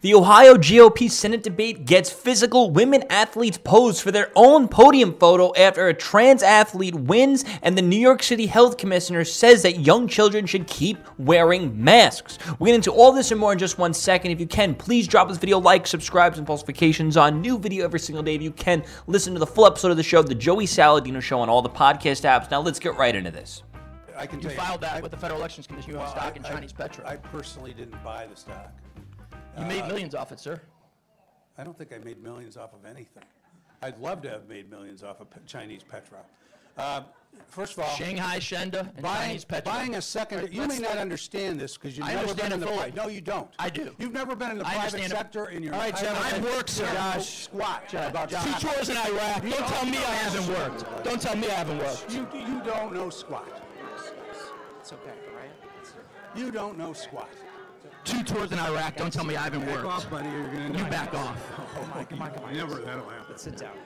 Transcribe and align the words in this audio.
The 0.00 0.14
Ohio 0.14 0.54
GOP 0.54 1.10
Senate 1.10 1.42
debate 1.42 1.84
gets 1.84 2.08
physical. 2.08 2.70
Women 2.70 3.02
athletes 3.10 3.58
pose 3.58 4.00
for 4.00 4.12
their 4.12 4.30
own 4.36 4.68
podium 4.68 5.12
photo 5.18 5.52
after 5.56 5.88
a 5.88 5.94
trans 5.94 6.44
athlete 6.44 6.94
wins, 6.94 7.44
and 7.62 7.76
the 7.76 7.82
New 7.82 7.96
York 7.98 8.22
City 8.22 8.46
Health 8.46 8.76
Commissioner 8.76 9.24
says 9.24 9.62
that 9.62 9.80
young 9.80 10.06
children 10.06 10.46
should 10.46 10.68
keep 10.68 10.98
wearing 11.18 11.82
masks. 11.82 12.38
We'll 12.60 12.66
get 12.68 12.76
into 12.76 12.92
all 12.92 13.10
this 13.10 13.32
and 13.32 13.40
more 13.40 13.52
in 13.52 13.58
just 13.58 13.76
one 13.78 13.92
second. 13.92 14.30
If 14.30 14.38
you 14.38 14.46
can, 14.46 14.76
please 14.76 15.08
drop 15.08 15.26
this 15.28 15.36
video, 15.38 15.58
like, 15.58 15.84
subscribe, 15.84 16.34
and 16.36 16.46
post 16.46 16.62
notifications 16.62 17.16
on. 17.16 17.40
New 17.40 17.58
video 17.58 17.84
every 17.84 17.98
single 17.98 18.22
day. 18.22 18.36
If 18.36 18.42
you 18.42 18.52
can, 18.52 18.84
listen 19.08 19.32
to 19.32 19.40
the 19.40 19.46
full 19.48 19.66
episode 19.66 19.90
of 19.90 19.96
the 19.96 20.04
show, 20.04 20.22
The 20.22 20.32
Joey 20.32 20.66
Saladino 20.66 21.20
Show, 21.20 21.40
on 21.40 21.48
all 21.48 21.60
the 21.60 21.68
podcast 21.70 22.22
apps. 22.22 22.52
Now 22.52 22.60
let's 22.60 22.78
get 22.78 22.94
right 22.96 23.16
into 23.16 23.32
this. 23.32 23.64
I 24.16 24.26
can 24.26 24.40
You 24.40 24.48
tell 24.50 24.64
filed 24.64 24.80
that 24.82 24.96
I- 24.96 25.00
with 25.00 25.10
the 25.10 25.16
Federal 25.16 25.40
Elections 25.40 25.66
Commission. 25.66 25.90
You 25.92 25.96
own 25.98 26.04
well, 26.04 26.12
stock 26.12 26.36
in 26.36 26.44
I- 26.46 26.50
Chinese 26.50 26.72
Petra. 26.72 27.04
I 27.08 27.16
personally 27.16 27.72
didn't 27.72 28.02
buy 28.04 28.26
the 28.32 28.36
stock. 28.36 28.72
You 29.58 29.66
made 29.66 29.86
millions 29.86 30.14
off 30.14 30.32
it, 30.32 30.40
sir. 30.40 30.60
I 31.56 31.64
don't 31.64 31.76
think 31.76 31.92
I 31.92 31.98
made 31.98 32.22
millions 32.22 32.56
off 32.56 32.72
of 32.72 32.84
anything. 32.84 33.24
I'd 33.82 33.98
love 33.98 34.22
to 34.22 34.30
have 34.30 34.48
made 34.48 34.70
millions 34.70 35.02
off 35.02 35.20
of 35.20 35.30
Pe- 35.30 35.40
Chinese 35.46 35.82
Petra. 35.82 36.18
Uh, 36.76 37.02
First 37.48 37.74
of 37.74 37.80
all, 37.84 37.90
Shanghai 37.96 38.38
Shenda 38.38 38.80
and 38.94 39.02
buying, 39.02 39.26
Chinese 39.28 39.44
Petra. 39.44 39.72
buying 39.72 39.94
a 39.96 40.02
second, 40.02 40.52
you 40.52 40.62
may 40.62 40.68
Let's- 40.68 40.80
not 40.80 40.96
understand 40.98 41.60
this 41.60 41.76
because 41.76 41.96
you've 41.96 42.06
I 42.06 42.14
never 42.14 42.34
been 42.34 42.52
understand 42.52 42.52
in 42.54 42.58
it 42.58 42.60
the, 42.62 42.66
fully. 42.76 42.92
pri- 42.92 43.02
no, 43.04 43.08
you 43.08 43.20
don't. 43.20 43.48
I 43.58 43.68
do. 43.70 43.94
You've 43.98 44.12
never 44.12 44.34
been 44.34 44.52
in 44.52 44.58
the 44.58 44.66
I 44.66 44.74
private 44.74 44.94
understand 44.94 45.12
it. 45.12 45.16
sector 45.16 45.46
in 45.50 45.62
your 45.62 45.74
All 45.74 45.80
right, 45.80 45.88
entire 45.90 46.04
gentlemen. 46.04 46.32
life. 46.32 46.34
I've 46.34 46.56
worked, 46.56 46.70
sir. 46.70 46.86
You 46.86 46.92
know 46.94 46.94
Josh. 47.14 47.28
Squat 47.44 47.94
about 47.94 48.30
Two 48.30 48.36
stock. 48.36 48.60
tours 48.60 48.88
in 48.88 48.96
Iraq. 48.96 49.42
Don't 49.42 49.66
tell 49.68 49.84
me 49.86 49.98
I 49.98 50.14
haven't 50.14 50.48
worked. 50.48 51.04
Don't 51.04 51.20
tell 51.22 51.36
me 51.36 51.48
I 51.48 51.54
haven't 51.54 51.78
worked. 51.78 52.12
You, 52.12 52.26
you 52.34 52.62
don't 52.64 52.92
know 52.94 53.10
squat. 53.10 53.46
It's 54.80 54.92
okay, 54.92 55.10
all 55.30 55.36
right? 55.36 55.50
You 56.36 56.50
don't 56.50 56.78
know 56.78 56.92
squat. 56.92 57.28
Two 58.08 58.22
tours 58.22 58.52
in 58.52 58.58
Iraq. 58.58 58.96
Don't 58.96 59.12
tell 59.12 59.24
me 59.24 59.36
I 59.36 59.42
haven't 59.44 59.66
Back 59.66 59.74
worked. 59.74 59.86
off, 59.86 60.10
buddy. 60.10 60.30
You're 60.30 60.46
gonna 60.46 60.78
You 60.78 60.84
back 60.84 61.12
off. 61.14 61.36
Oh, 61.58 61.98
on, 61.98 62.06
come 62.06 62.22
on, 62.22 62.30
come 62.30 62.44
on. 62.44 62.54
Never 62.54 62.76
that'll 62.76 63.06
happen. 63.06 63.36
Sit 63.36 63.58
down. 63.58 63.76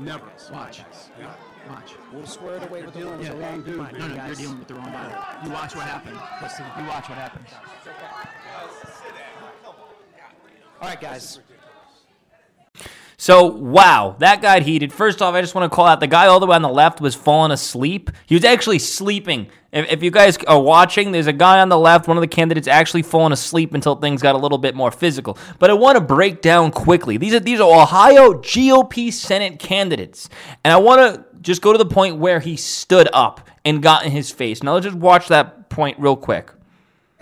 Never. 0.00 0.24
Watch. 0.52 0.80
Yeah. 1.16 1.32
Watch. 1.68 1.92
We'll 2.12 2.26
square 2.26 2.56
it 2.56 2.64
away 2.64 2.82
with 2.82 2.94
the 2.94 3.00
Dealing 3.00 3.18
with 3.18 3.28
the 3.28 3.36
wrong 3.36 3.62
dude. 3.62 3.76
Come 3.76 3.86
on, 3.86 3.98
No, 3.98 4.06
no, 4.08 4.26
you're 4.26 4.34
dealing 4.34 4.58
with 4.58 4.68
the 4.68 4.74
wrong 4.74 4.90
guy. 4.90 5.40
You 5.44 5.50
watch 5.52 5.76
what 5.76 5.84
happens. 5.84 6.16
You 6.16 6.88
watch 6.88 7.08
what 7.08 7.18
happens. 7.18 7.48
All 10.80 10.88
right, 10.88 11.00
guys. 11.00 11.38
So, 13.22 13.44
wow, 13.46 14.16
that 14.18 14.42
got 14.42 14.62
heated. 14.62 14.92
First 14.92 15.22
off, 15.22 15.36
I 15.36 15.40
just 15.42 15.54
want 15.54 15.70
to 15.70 15.72
call 15.72 15.86
out 15.86 16.00
the 16.00 16.08
guy 16.08 16.26
all 16.26 16.40
the 16.40 16.46
way 16.48 16.56
on 16.56 16.62
the 16.62 16.68
left 16.68 17.00
was 17.00 17.14
falling 17.14 17.52
asleep. 17.52 18.10
He 18.26 18.34
was 18.34 18.42
actually 18.42 18.80
sleeping. 18.80 19.46
If, 19.70 19.92
if 19.92 20.02
you 20.02 20.10
guys 20.10 20.38
are 20.38 20.60
watching, 20.60 21.12
there's 21.12 21.28
a 21.28 21.32
guy 21.32 21.60
on 21.60 21.68
the 21.68 21.78
left, 21.78 22.08
one 22.08 22.16
of 22.16 22.20
the 22.20 22.26
candidates, 22.26 22.66
actually 22.66 23.02
falling 23.02 23.32
asleep 23.32 23.74
until 23.74 23.94
things 23.94 24.22
got 24.22 24.34
a 24.34 24.38
little 24.38 24.58
bit 24.58 24.74
more 24.74 24.90
physical. 24.90 25.38
But 25.60 25.70
I 25.70 25.74
want 25.74 25.98
to 25.98 26.00
break 26.00 26.42
down 26.42 26.72
quickly. 26.72 27.16
These 27.16 27.34
are 27.34 27.38
these 27.38 27.60
are 27.60 27.82
Ohio 27.82 28.32
GOP 28.32 29.12
Senate 29.12 29.60
candidates, 29.60 30.28
and 30.64 30.72
I 30.72 30.78
want 30.78 31.14
to 31.14 31.24
just 31.42 31.62
go 31.62 31.70
to 31.70 31.78
the 31.78 31.86
point 31.86 32.16
where 32.16 32.40
he 32.40 32.56
stood 32.56 33.08
up 33.12 33.48
and 33.64 33.80
got 33.80 34.04
in 34.04 34.10
his 34.10 34.32
face. 34.32 34.64
Now 34.64 34.74
let's 34.74 34.86
just 34.86 34.98
watch 34.98 35.28
that 35.28 35.68
point 35.68 35.96
real 36.00 36.16
quick. 36.16 36.50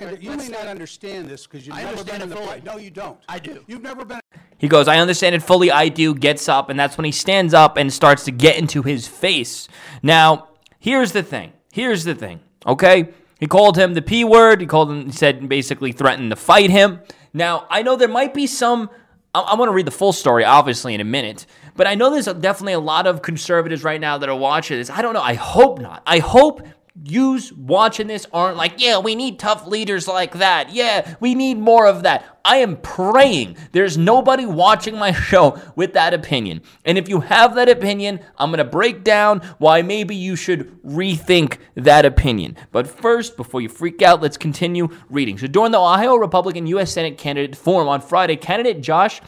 You 0.00 0.36
may 0.36 0.48
not 0.48 0.66
understand 0.66 1.28
this 1.28 1.46
because 1.46 1.66
you've 1.66 1.76
I 1.76 1.82
never 1.82 1.90
understand 1.90 2.20
been 2.20 2.30
in 2.30 2.36
it 2.36 2.40
the 2.40 2.46
fully. 2.46 2.62
No, 2.62 2.76
you 2.78 2.90
don't. 2.90 3.18
I 3.28 3.38
do. 3.38 3.64
You've 3.66 3.82
never 3.82 4.04
been. 4.04 4.20
He 4.58 4.68
goes, 4.68 4.88
I 4.88 4.98
understand 4.98 5.34
it 5.34 5.42
fully, 5.42 5.70
I 5.70 5.88
do, 5.88 6.14
gets 6.14 6.48
up, 6.48 6.68
and 6.68 6.78
that's 6.78 6.98
when 6.98 7.06
he 7.06 7.12
stands 7.12 7.54
up 7.54 7.76
and 7.78 7.90
starts 7.92 8.24
to 8.24 8.30
get 8.30 8.58
into 8.58 8.82
his 8.82 9.08
face. 9.08 9.68
Now, 10.02 10.48
here's 10.78 11.12
the 11.12 11.22
thing. 11.22 11.52
Here's 11.72 12.04
the 12.04 12.14
thing, 12.14 12.40
okay? 12.66 13.08
He 13.38 13.46
called 13.46 13.78
him 13.78 13.94
the 13.94 14.02
P 14.02 14.22
word. 14.22 14.60
He 14.60 14.66
called 14.66 14.90
him, 14.90 15.06
he 15.06 15.12
said, 15.12 15.48
basically 15.48 15.92
threatened 15.92 16.30
to 16.30 16.36
fight 16.36 16.68
him. 16.68 17.00
Now, 17.32 17.66
I 17.70 17.82
know 17.82 17.96
there 17.96 18.08
might 18.08 18.34
be 18.34 18.46
some, 18.46 18.90
I, 19.34 19.40
I 19.40 19.54
want 19.54 19.70
to 19.70 19.72
read 19.72 19.86
the 19.86 19.92
full 19.92 20.12
story, 20.12 20.44
obviously, 20.44 20.94
in 20.94 21.00
a 21.00 21.04
minute, 21.04 21.46
but 21.74 21.86
I 21.86 21.94
know 21.94 22.10
there's 22.10 22.26
definitely 22.26 22.74
a 22.74 22.80
lot 22.80 23.06
of 23.06 23.22
conservatives 23.22 23.82
right 23.82 24.00
now 24.00 24.18
that 24.18 24.28
are 24.28 24.36
watching 24.36 24.76
this. 24.76 24.90
I 24.90 25.00
don't 25.00 25.14
know. 25.14 25.22
I 25.22 25.34
hope 25.34 25.80
not. 25.80 26.02
I 26.06 26.18
hope 26.18 26.66
yous 27.04 27.52
watching 27.52 28.06
this 28.06 28.26
aren't 28.32 28.56
like, 28.56 28.74
yeah, 28.78 28.98
we 28.98 29.14
need 29.14 29.38
tough 29.38 29.66
leaders 29.66 30.08
like 30.08 30.34
that. 30.34 30.72
Yeah, 30.72 31.14
we 31.20 31.34
need 31.34 31.58
more 31.58 31.86
of 31.86 32.02
that. 32.02 32.38
I 32.44 32.56
am 32.56 32.78
praying 32.78 33.56
there's 33.72 33.98
nobody 33.98 34.46
watching 34.46 34.96
my 34.96 35.12
show 35.12 35.60
with 35.76 35.92
that 35.92 36.14
opinion. 36.14 36.62
And 36.84 36.98
if 36.98 37.08
you 37.08 37.20
have 37.20 37.54
that 37.54 37.68
opinion, 37.68 38.20
I'm 38.38 38.50
going 38.50 38.58
to 38.58 38.64
break 38.64 39.04
down 39.04 39.40
why 39.58 39.82
maybe 39.82 40.16
you 40.16 40.36
should 40.36 40.82
rethink 40.82 41.58
that 41.74 42.04
opinion. 42.04 42.56
But 42.72 42.86
first, 42.86 43.36
before 43.36 43.60
you 43.60 43.68
freak 43.68 44.02
out, 44.02 44.22
let's 44.22 44.36
continue 44.36 44.88
reading. 45.08 45.38
So 45.38 45.46
during 45.46 45.72
the 45.72 45.80
Ohio 45.80 46.16
Republican 46.16 46.66
U.S. 46.68 46.92
Senate 46.92 47.18
candidate 47.18 47.56
forum 47.56 47.88
on 47.88 48.00
Friday, 48.00 48.36
candidate 48.36 48.80
Josh 48.80 49.20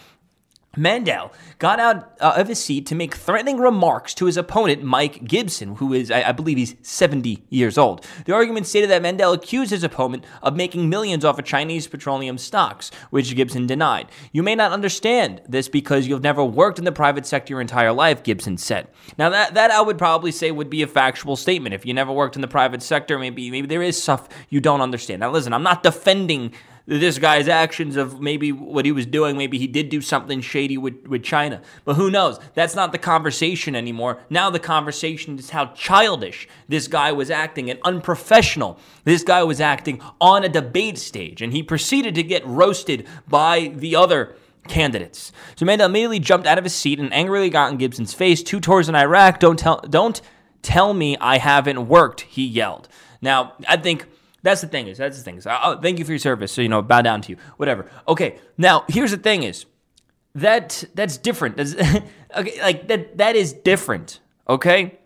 Mandel 0.77 1.33
got 1.59 1.79
out 1.79 2.17
uh, 2.19 2.33
of 2.37 2.49
his 2.49 2.63
seat 2.63 2.87
to 2.87 2.95
make 2.95 3.15
threatening 3.15 3.59
remarks 3.59 4.15
to 4.15 4.25
his 4.25 4.39
opponent, 4.39 4.83
Mike 4.83 5.25
Gibson, 5.25 5.77
who 5.77 5.93
is, 5.93 6.11
I, 6.11 6.31
I 6.31 6.33
believe, 6.33 6.57
he's 6.57 6.75
70 6.81 7.45
years 7.51 7.77
old. 7.77 8.07
The 8.25 8.33
argument 8.33 8.67
stated 8.67 8.89
that 8.89 9.03
Mandel 9.03 9.35
accused 9.35 9.71
his 9.71 9.85
opponent 9.85 10.25
of 10.43 10.57
making 10.57 10.89
millions 10.89 11.27
off 11.27 11.39
of 11.39 11.45
Chinese 11.45 11.87
petroleum 11.87 12.39
stocks, 12.39 12.91
which 13.11 13.35
Gibson 13.37 13.67
denied. 13.67 14.09
You 14.33 14.43
may 14.43 14.55
not 14.55 14.73
understand 14.73 15.43
this 15.47 15.69
because 15.69 16.07
you've 16.07 16.23
never 16.23 16.43
worked 16.43 16.79
in 16.79 16.87
the 16.87 16.93
private 16.93 17.27
sector 17.27 17.53
your 17.53 17.61
entire 17.61 17.93
life, 17.93 18.23
Gibson 18.23 18.57
said. 18.57 18.89
Now, 19.19 19.29
that, 19.29 19.53
that 19.53 19.71
I 19.71 19.83
would 19.83 19.99
probably 19.99 20.33
say 20.33 20.51
would 20.51 20.71
be 20.71 20.81
a 20.81 20.87
factual 20.87 21.37
statement. 21.37 21.75
If 21.75 21.85
you 21.85 21.93
never 21.93 22.13
worked 22.13 22.37
in 22.37 22.43
the 22.43 22.49
private 22.49 22.83
sector, 22.83 23.19
maybe, 23.19 23.51
maybe 23.51 23.67
there 23.67 23.83
is 23.83 24.03
stuff 24.03 24.27
you 24.49 24.61
don't 24.61 24.81
understand. 24.81 25.21
Now, 25.21 25.31
listen, 25.31 25.53
I'm 25.53 25.63
not 25.63 25.83
defending 25.83 26.55
this 26.99 27.19
guy's 27.19 27.49
actions 27.49 27.97
of 27.97 28.21
maybe 28.21 28.53
what 28.53 28.85
he 28.85 28.93
was 28.93 29.07
doing. 29.07 29.37
Maybe 29.37 29.59
he 29.59 29.67
did 29.67 29.89
do 29.89 30.01
something 30.01 30.41
shady 30.41 30.77
with, 30.77 31.07
with 31.07 31.23
China. 31.23 31.63
But 31.85 31.95
who 31.95 32.11
knows? 32.11 32.39
That's 32.55 32.75
not 32.75 32.93
the 32.93 32.99
conversation 32.99 33.75
anymore. 33.75 34.21
Now 34.31 34.51
the 34.51 34.59
conversation 34.59 35.39
is 35.39 35.51
how 35.51 35.67
childish 35.67 36.49
this 36.69 36.89
guy 36.89 37.13
was 37.13 37.31
acting 37.31 37.71
and 37.71 37.81
unprofessional 37.85 38.79
this 39.05 39.25
guy 39.25 39.43
was 39.43 39.61
acting 39.61 40.01
on 40.21 40.45
a 40.45 40.49
debate 40.49 40.99
stage. 40.99 41.43
And 41.43 41.53
he 41.53 41.63
proceeded 41.63 42.15
to 42.15 42.23
get 42.23 42.47
roasted 42.47 43.07
by 43.29 43.73
the 43.75 43.97
other 43.97 44.35
candidates. 44.69 45.33
So 45.57 45.65
Mandel 45.65 45.89
immediately 45.89 46.21
jumped 46.21 46.47
out 46.47 46.59
of 46.59 46.65
his 46.65 46.75
seat 46.75 47.01
and 47.01 47.13
angrily 47.13 47.51
got 47.51 47.73
in 47.73 47.79
Gibson's 47.79 48.15
face. 48.15 48.43
Two 48.43 48.61
tours 48.61 48.89
in 48.89 48.95
Iraq. 48.95 49.41
Don't 49.41 49.59
tell 49.59 49.81
don't 49.81 50.21
tell 50.63 50.95
me 50.95 51.17
I 51.19 51.39
haven't 51.39 51.89
worked, 51.89 52.23
he 52.23 52.47
yelled. 52.47 52.89
Now, 53.21 53.55
I 53.69 53.77
think 53.77 54.07
that's 54.43 54.61
the 54.61 54.67
thing 54.67 54.89
is 54.89 54.99
that's 54.99 55.19
the 55.19 55.25
thing 55.25 55.37
is 55.37 55.47
oh, 55.49 55.79
thank 55.81 55.99
you 55.99 56.05
for 56.05 56.13
your 56.13 56.19
service. 56.19 56.53
So 56.53 56.63
you 56.63 56.69
know, 56.69 56.83
bow 56.83 57.03
down 57.03 57.21
to 57.23 57.31
you. 57.31 57.37
Whatever. 57.57 57.91
Okay. 58.09 58.39
Now 58.59 58.85
here's 58.89 59.13
the 59.13 59.17
thing 59.17 59.43
is 59.45 59.67
that 60.35 60.85
that's 60.95 61.17
different. 61.17 61.57
That's, 61.57 61.75
okay, 62.37 62.61
like 62.61 62.89
that 62.89 63.19
that 63.19 63.37
is 63.37 63.53
different. 63.53 64.21
Okay. 64.49 64.99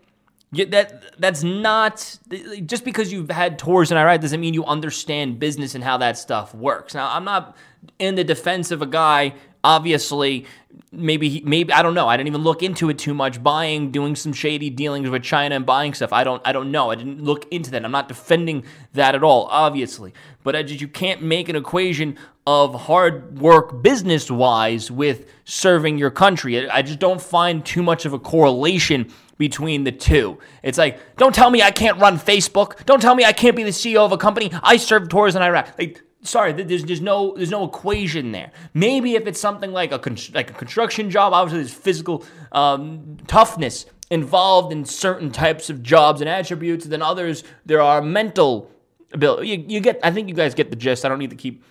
That 0.53 1.21
that's 1.21 1.43
not 1.43 2.19
just 2.65 2.85
because 2.85 3.13
you've 3.13 3.31
had 3.31 3.59
tours 3.59 3.91
in 3.91 3.99
Iraq 3.99 4.21
doesn't 4.21 4.41
mean 4.41 4.55
you 4.55 4.65
understand 4.65 5.39
business 5.39 5.75
and 5.75 5.85
how 5.85 5.99
that 5.99 6.17
stuff 6.17 6.55
works. 6.55 6.95
Now 6.95 7.13
I'm 7.13 7.25
not 7.25 7.57
in 7.99 8.15
the 8.15 8.25
defense 8.25 8.71
of 8.71 8.81
a 8.81 8.87
guy. 8.87 9.35
Obviously, 9.67 10.47
maybe 10.93 11.43
maybe 11.45 11.73
I 11.73 11.83
don't 11.83 11.95
know. 11.95 12.07
I 12.07 12.17
didn't 12.17 12.29
even 12.29 12.43
look 12.43 12.63
into 12.63 12.89
it 12.89 12.99
too 12.99 13.15
much. 13.15 13.43
Buying, 13.43 13.91
doing 13.91 14.15
some 14.15 14.33
shady 14.33 14.71
dealings 14.71 15.11
with 15.11 15.25
China 15.25 15.57
and 15.57 15.67
buying 15.67 15.93
stuff. 15.93 16.13
I 16.13 16.23
don't 16.23 16.41
I 16.45 16.53
don't 16.53 16.71
know. 16.71 16.93
I 16.93 16.95
didn't 16.95 17.21
look 17.21 17.53
into 17.53 17.73
that. 17.73 17.85
I'm 17.85 17.91
not 17.91 18.07
defending 18.07 18.63
that 18.93 19.17
at 19.17 19.25
all. 19.25 19.49
Obviously, 19.51 20.15
but 20.45 20.55
I 20.55 20.63
just 20.63 20.81
you 20.81 20.87
can't 20.87 21.21
make 21.21 21.49
an 21.49 21.57
equation 21.57 22.17
of 22.47 22.83
hard 22.83 23.41
work 23.41 23.83
business 23.83 24.31
wise 24.31 24.89
with 24.89 25.27
serving 25.45 25.99
your 25.99 26.13
country. 26.13 26.71
I 26.71 26.83
just 26.83 27.01
don't 27.01 27.21
find 27.21 27.67
too 27.67 27.83
much 27.83 28.05
of 28.05 28.13
a 28.13 28.21
correlation 28.21 29.13
between 29.39 29.83
the 29.83 29.91
two. 29.91 30.39
It's 30.63 30.79
like, 30.79 31.17
don't 31.17 31.35
tell 31.35 31.51
me 31.51 31.61
I 31.61 31.73
can't 31.73 32.01
run 32.01 32.19
Facebook. 32.19 32.85
Don't 32.87 33.03
tell 33.03 33.17
me 33.17 33.25
I 33.25 33.33
can't 33.33 33.57
be 33.57 33.65
the 33.65 33.71
CEO 33.71 34.05
of 34.05 34.13
a 34.13 34.17
company. 34.17 34.53
I 34.63 34.77
served 34.77 35.11
tours 35.11 35.35
in 35.35 35.43
Iraq. 35.43 35.77
Like, 35.77 36.03
sorry, 36.23 36.53
there's, 36.53 36.85
there's 36.85 37.01
no 37.01 37.35
there's 37.37 37.51
no 37.51 37.65
equation 37.65 38.33
there. 38.33 38.51
Maybe 38.75 39.15
if 39.15 39.27
it's 39.27 39.41
something 39.41 39.73
like 39.73 39.93
a 39.93 39.99
con- 39.99 40.19
like 40.35 40.51
a 40.51 40.55
construction 40.55 41.11
job, 41.11 41.33
obviously 41.33 41.61
there's 41.63 41.75
physical 41.75 42.25
um, 42.53 43.17
toughness 43.27 43.87
involved 44.11 44.73
in 44.73 44.85
certain 44.85 45.31
types 45.31 45.71
of 45.71 45.83
jobs 45.83 46.21
and 46.21 46.29
attributes. 46.29 46.87
Than 46.87 47.03
others, 47.03 47.45
there 47.65 47.81
are 47.81 48.03
mental 48.03 48.71
ability. 49.13 49.49
You, 49.49 49.65
you 49.69 49.81
get. 49.81 50.01
I 50.03 50.11
think 50.11 50.29
you 50.29 50.35
guys 50.35 50.55
get 50.55 50.71
the 50.71 50.77
gist. 50.77 51.05
I 51.05 51.09
don't 51.09 51.19
need 51.19 51.31
to 51.31 51.37
keep 51.37 51.65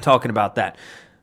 talking 0.00 0.30
about 0.30 0.54
that. 0.56 0.76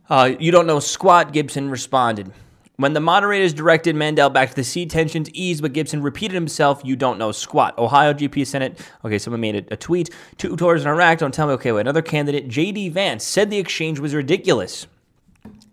Uh, 0.10 0.32
you 0.40 0.52
don't 0.52 0.68
know 0.68 0.80
squat. 0.80 1.34
Gibson 1.34 1.70
responded. 1.70 2.32
When 2.78 2.94
the 2.94 3.00
moderators 3.00 3.54
directed 3.54 3.96
Mandel 3.96 4.30
back 4.30 4.52
to 4.52 4.56
the 4.56 4.64
seat, 4.64 4.92
tensions 4.92 5.32
eased, 5.32 5.64
but 5.64 5.74
Gibson 5.74 6.04
repeated 6.04 6.36
himself, 6.36 6.82
You 6.84 6.96
don't 6.96 7.18
know 7.18 7.32
squat. 7.32 7.76
Ohio 7.80 8.14
GP 8.14 8.46
Senate. 8.46 8.80
Okay, 9.04 9.18
someone 9.18 9.42
made 9.42 9.56
a, 9.56 9.74
a 9.74 9.78
tweet. 9.78 10.12
Two 10.38 10.56
tours 10.56 10.84
in 10.84 10.88
Iraq. 10.88 11.18
Don't 11.18 11.34
tell 11.34 11.48
me. 11.48 11.54
Okay, 11.54 11.72
wait. 11.72 11.82
Another 11.82 12.04
candidate, 12.04 12.48
J.D. 12.48 12.90
Vance, 12.90 13.24
said 13.24 13.50
the 13.50 13.58
exchange 13.58 14.00
was 14.00 14.14
ridiculous 14.14 14.86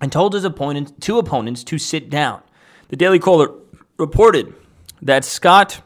and 0.00 0.10
told 0.10 0.32
his 0.32 0.44
opponent, 0.44 0.98
two 1.02 1.18
opponents 1.18 1.62
to 1.64 1.78
sit 1.78 2.08
down. 2.08 2.42
The 2.88 2.96
Daily 2.96 3.18
Caller 3.18 3.50
reported 3.98 4.54
that 5.02 5.26
Scott 5.26 5.82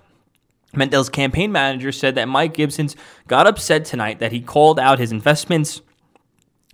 Mandel's 0.73 1.09
campaign 1.09 1.51
manager 1.51 1.91
said 1.91 2.15
that 2.15 2.29
Mike 2.29 2.55
Gibson's 2.55 2.95
got 3.27 3.49
upset 3.49 3.85
tonight 3.85 4.21
that 4.21 4.31
he 4.31 4.41
called 4.41 4.79
out 4.79 5.01
his 5.01 5.11
investments 5.11 5.81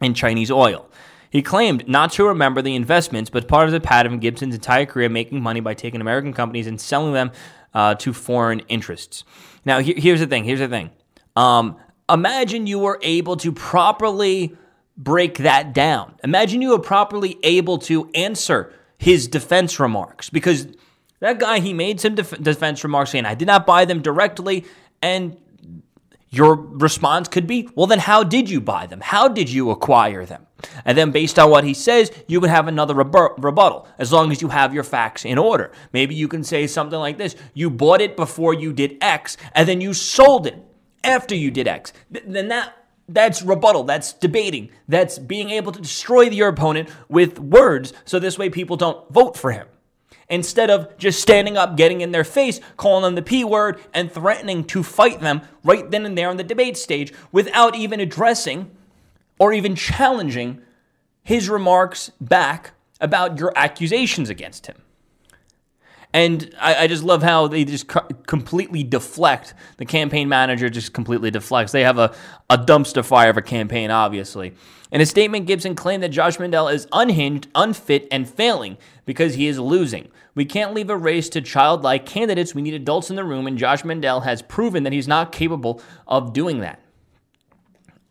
in 0.02 0.12
Chinese 0.12 0.50
oil. 0.50 0.90
He 1.34 1.42
claimed 1.42 1.88
not 1.88 2.12
to 2.12 2.24
remember 2.28 2.62
the 2.62 2.76
investments, 2.76 3.28
but 3.28 3.48
part 3.48 3.66
of 3.66 3.72
the 3.72 3.80
pattern 3.80 4.14
of 4.14 4.20
Gibson's 4.20 4.54
entire 4.54 4.86
career 4.86 5.08
making 5.08 5.42
money 5.42 5.58
by 5.58 5.74
taking 5.74 6.00
American 6.00 6.32
companies 6.32 6.68
and 6.68 6.80
selling 6.80 7.12
them 7.12 7.32
uh, 7.74 7.96
to 7.96 8.12
foreign 8.12 8.60
interests. 8.68 9.24
Now, 9.64 9.80
he- 9.80 10.00
here's 10.00 10.20
the 10.20 10.28
thing. 10.28 10.44
Here's 10.44 10.60
the 10.60 10.68
thing. 10.68 10.90
Um, 11.34 11.76
imagine 12.08 12.68
you 12.68 12.78
were 12.78 13.00
able 13.02 13.36
to 13.38 13.50
properly 13.50 14.56
break 14.96 15.38
that 15.38 15.74
down. 15.74 16.14
Imagine 16.22 16.62
you 16.62 16.70
were 16.70 16.78
properly 16.78 17.36
able 17.42 17.78
to 17.78 18.08
answer 18.14 18.72
his 18.96 19.26
defense 19.26 19.80
remarks 19.80 20.30
because 20.30 20.68
that 21.18 21.40
guy 21.40 21.58
he 21.58 21.72
made 21.72 22.00
some 22.00 22.14
def- 22.14 22.40
defense 22.40 22.84
remarks 22.84 23.10
saying 23.10 23.26
I 23.26 23.34
did 23.34 23.46
not 23.48 23.66
buy 23.66 23.86
them 23.86 24.02
directly 24.02 24.66
and 25.02 25.36
your 26.36 26.54
response 26.54 27.28
could 27.28 27.46
be, 27.46 27.68
well, 27.74 27.86
then 27.86 27.98
how 27.98 28.22
did 28.22 28.50
you 28.50 28.60
buy 28.60 28.86
them? 28.86 29.00
How 29.00 29.28
did 29.28 29.50
you 29.50 29.70
acquire 29.70 30.24
them? 30.24 30.46
And 30.84 30.96
then, 30.96 31.10
based 31.10 31.38
on 31.38 31.50
what 31.50 31.64
he 31.64 31.74
says, 31.74 32.10
you 32.26 32.40
would 32.40 32.50
have 32.50 32.68
another 32.68 32.94
rebu- 32.94 33.34
rebuttal 33.38 33.86
as 33.98 34.12
long 34.12 34.32
as 34.32 34.40
you 34.40 34.48
have 34.48 34.72
your 34.72 34.84
facts 34.84 35.24
in 35.24 35.36
order. 35.38 35.72
Maybe 35.92 36.14
you 36.14 36.28
can 36.28 36.42
say 36.42 36.66
something 36.66 36.98
like 36.98 37.18
this 37.18 37.36
You 37.52 37.70
bought 37.70 38.00
it 38.00 38.16
before 38.16 38.54
you 38.54 38.72
did 38.72 38.96
X, 39.00 39.36
and 39.54 39.68
then 39.68 39.80
you 39.80 39.92
sold 39.92 40.46
it 40.46 40.56
after 41.02 41.34
you 41.34 41.50
did 41.50 41.68
X. 41.68 41.92
Th- 42.12 42.24
then 42.26 42.48
that. 42.48 42.76
That's 43.06 43.42
rebuttal. 43.42 43.84
That's 43.84 44.14
debating. 44.14 44.70
That's 44.88 45.18
being 45.18 45.50
able 45.50 45.72
to 45.72 45.80
destroy 45.80 46.22
your 46.22 46.48
opponent 46.48 46.88
with 47.10 47.38
words 47.38 47.92
so 48.06 48.18
this 48.18 48.38
way 48.38 48.48
people 48.48 48.78
don't 48.78 49.06
vote 49.12 49.36
for 49.36 49.52
him 49.52 49.66
instead 50.28 50.70
of 50.70 50.96
just 50.98 51.20
standing 51.20 51.56
up, 51.56 51.76
getting 51.76 52.00
in 52.00 52.12
their 52.12 52.24
face, 52.24 52.60
calling 52.76 53.02
them 53.02 53.14
the 53.14 53.22
P 53.22 53.44
word, 53.44 53.80
and 53.92 54.10
threatening 54.10 54.64
to 54.64 54.82
fight 54.82 55.20
them 55.20 55.42
right 55.62 55.90
then 55.90 56.06
and 56.06 56.16
there 56.16 56.28
on 56.28 56.36
the 56.36 56.44
debate 56.44 56.76
stage 56.76 57.12
without 57.32 57.74
even 57.74 58.00
addressing 58.00 58.70
or 59.38 59.52
even 59.52 59.74
challenging 59.74 60.60
his 61.22 61.48
remarks 61.48 62.10
back 62.20 62.72
about 63.00 63.38
your 63.38 63.52
accusations 63.56 64.30
against 64.30 64.66
him. 64.66 64.83
And 66.14 66.54
I, 66.60 66.84
I, 66.84 66.86
just 66.86 67.02
love 67.02 67.24
how 67.24 67.48
they 67.48 67.64
just 67.64 67.88
co- 67.88 68.06
completely 68.28 68.84
deflect. 68.84 69.52
The 69.78 69.84
campaign 69.84 70.28
manager 70.28 70.70
just 70.70 70.94
completely 70.94 71.32
deflects. 71.32 71.72
They 71.72 71.82
have 71.82 71.98
a, 71.98 72.14
a 72.48 72.56
dumpster 72.56 73.04
fire 73.04 73.30
of 73.30 73.36
a 73.36 73.42
campaign, 73.42 73.90
obviously. 73.90 74.54
In 74.92 75.00
a 75.00 75.06
statement, 75.06 75.46
Gibson 75.46 75.74
claimed 75.74 76.04
that 76.04 76.10
Josh 76.10 76.38
Mandel 76.38 76.68
is 76.68 76.86
unhinged, 76.92 77.48
unfit, 77.56 78.06
and 78.12 78.30
failing 78.30 78.78
because 79.06 79.34
he 79.34 79.48
is 79.48 79.58
losing. 79.58 80.06
We 80.36 80.44
can't 80.44 80.72
leave 80.72 80.88
a 80.88 80.96
race 80.96 81.28
to 81.30 81.40
childlike 81.40 82.06
candidates. 82.06 82.54
We 82.54 82.62
need 82.62 82.74
adults 82.74 83.10
in 83.10 83.16
the 83.16 83.24
room, 83.24 83.48
and 83.48 83.58
Josh 83.58 83.84
Mandel 83.84 84.20
has 84.20 84.40
proven 84.40 84.84
that 84.84 84.92
he's 84.92 85.08
not 85.08 85.32
capable 85.32 85.82
of 86.06 86.32
doing 86.32 86.60
that. 86.60 86.80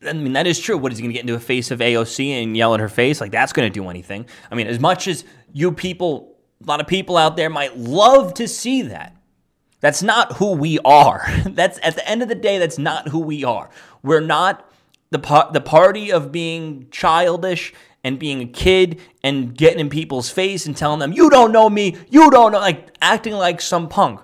I 0.06 0.12
mean, 0.12 0.34
that 0.34 0.46
is 0.46 0.60
true. 0.60 0.78
What 0.78 0.92
is 0.92 0.98
he 0.98 1.04
going 1.04 1.12
to 1.12 1.14
get 1.14 1.22
into 1.22 1.36
a 1.36 1.40
face 1.40 1.72
of 1.72 1.80
AOC 1.80 2.44
and 2.44 2.58
yell 2.58 2.74
in 2.74 2.82
her 2.82 2.90
face? 2.90 3.22
Like, 3.22 3.32
that's 3.32 3.54
going 3.54 3.72
to 3.72 3.74
do 3.74 3.88
anything. 3.88 4.26
I 4.52 4.56
mean, 4.56 4.68
as 4.68 4.82
much 4.82 5.08
as 5.08 5.24
you 5.54 5.72
people 5.72 6.33
a 6.64 6.68
lot 6.68 6.82
of 6.82 6.88
people 6.88 7.18
out 7.18 7.36
there 7.36 7.50
might 7.50 7.78
love 7.78 8.34
to 8.36 8.48
see 8.48 8.84
that. 8.84 9.16
That's 9.80 10.02
not 10.02 10.38
who 10.38 10.54
we 10.54 10.80
are. 10.80 11.28
That's 11.46 11.80
at 11.84 11.96
the 11.96 12.08
end 12.08 12.22
of 12.22 12.30
the 12.30 12.36
day, 12.36 12.58
that's 12.58 12.78
not 12.78 13.10
who 13.10 13.20
we 13.20 13.44
are. 13.44 13.70
We're 14.02 14.22
not 14.22 14.70
the 15.12 15.20
the 15.52 15.62
party 15.62 16.12
of 16.12 16.32
being 16.32 16.88
childish 16.90 17.74
and 18.04 18.18
being 18.18 18.42
a 18.42 18.46
kid 18.46 19.02
and 19.24 19.56
getting 19.56 19.80
in 19.80 19.90
people's 19.90 20.30
face 20.30 20.66
and 20.66 20.76
telling 20.76 21.00
them, 21.00 21.12
"You 21.12 21.30
don't 21.30 21.52
know 21.52 21.70
me. 21.70 21.98
You 22.10 22.32
don't 22.32 22.54
know," 22.54 22.60
like 22.60 22.96
acting 23.02 23.34
like 23.34 23.60
some 23.60 23.90
punk. 23.90 24.22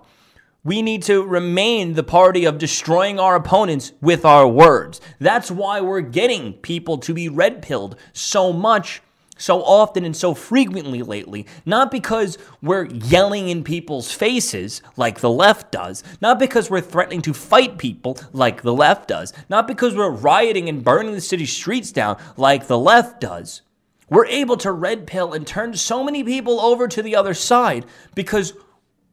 We 0.63 0.81
need 0.81 1.03
to 1.03 1.24
remain 1.24 1.94
the 1.94 2.03
party 2.03 2.45
of 2.45 2.57
destroying 2.57 3.19
our 3.19 3.36
opponents 3.36 3.91
with 4.01 4.24
our 4.25 4.47
words. 4.47 5.01
That's 5.19 5.51
why 5.51 5.81
we're 5.81 6.01
getting 6.01 6.53
people 6.53 6.97
to 7.00 7.13
be 7.13 7.27
red 7.27 7.62
pilled 7.62 7.97
so 8.13 8.53
much 8.53 9.01
so 9.39 9.63
often 9.63 10.06
and 10.06 10.15
so 10.15 10.36
frequently 10.36 11.01
lately, 11.01 11.47
not 11.65 11.89
because 11.89 12.38
we're 12.62 12.86
yelling 12.86 13.50
in 13.50 13.63
people's 13.63 14.12
faces 14.12 14.83
like 14.95 15.21
the 15.21 15.30
left 15.30 15.71
does, 15.71 16.03
not 16.21 16.38
because 16.38 16.69
we're 16.69 16.81
threatening 16.81 17.24
to 17.24 17.33
fight 17.33 17.80
people 17.80 18.19
like 18.31 18.62
the 18.62 18.74
left 18.74 19.07
does, 19.07 19.33
not 19.50 19.68
because 19.68 19.95
we're 19.95 20.12
rioting 20.12 20.69
and 20.69 20.83
burning 20.83 21.13
the 21.13 21.21
city 21.21 21.47
streets 21.47 21.91
down 21.91 22.21
like 22.38 22.68
the 22.68 22.77
left 22.77 23.19
does. 23.21 23.63
We're 24.09 24.27
able 24.27 24.57
to 24.57 24.71
red 24.71 25.07
pill 25.07 25.33
and 25.33 25.45
turn 25.47 25.74
so 25.75 26.03
many 26.03 26.24
people 26.24 26.59
over 26.59 26.88
to 26.88 27.01
the 27.01 27.15
other 27.15 27.33
side 27.33 27.86
because 28.15 28.53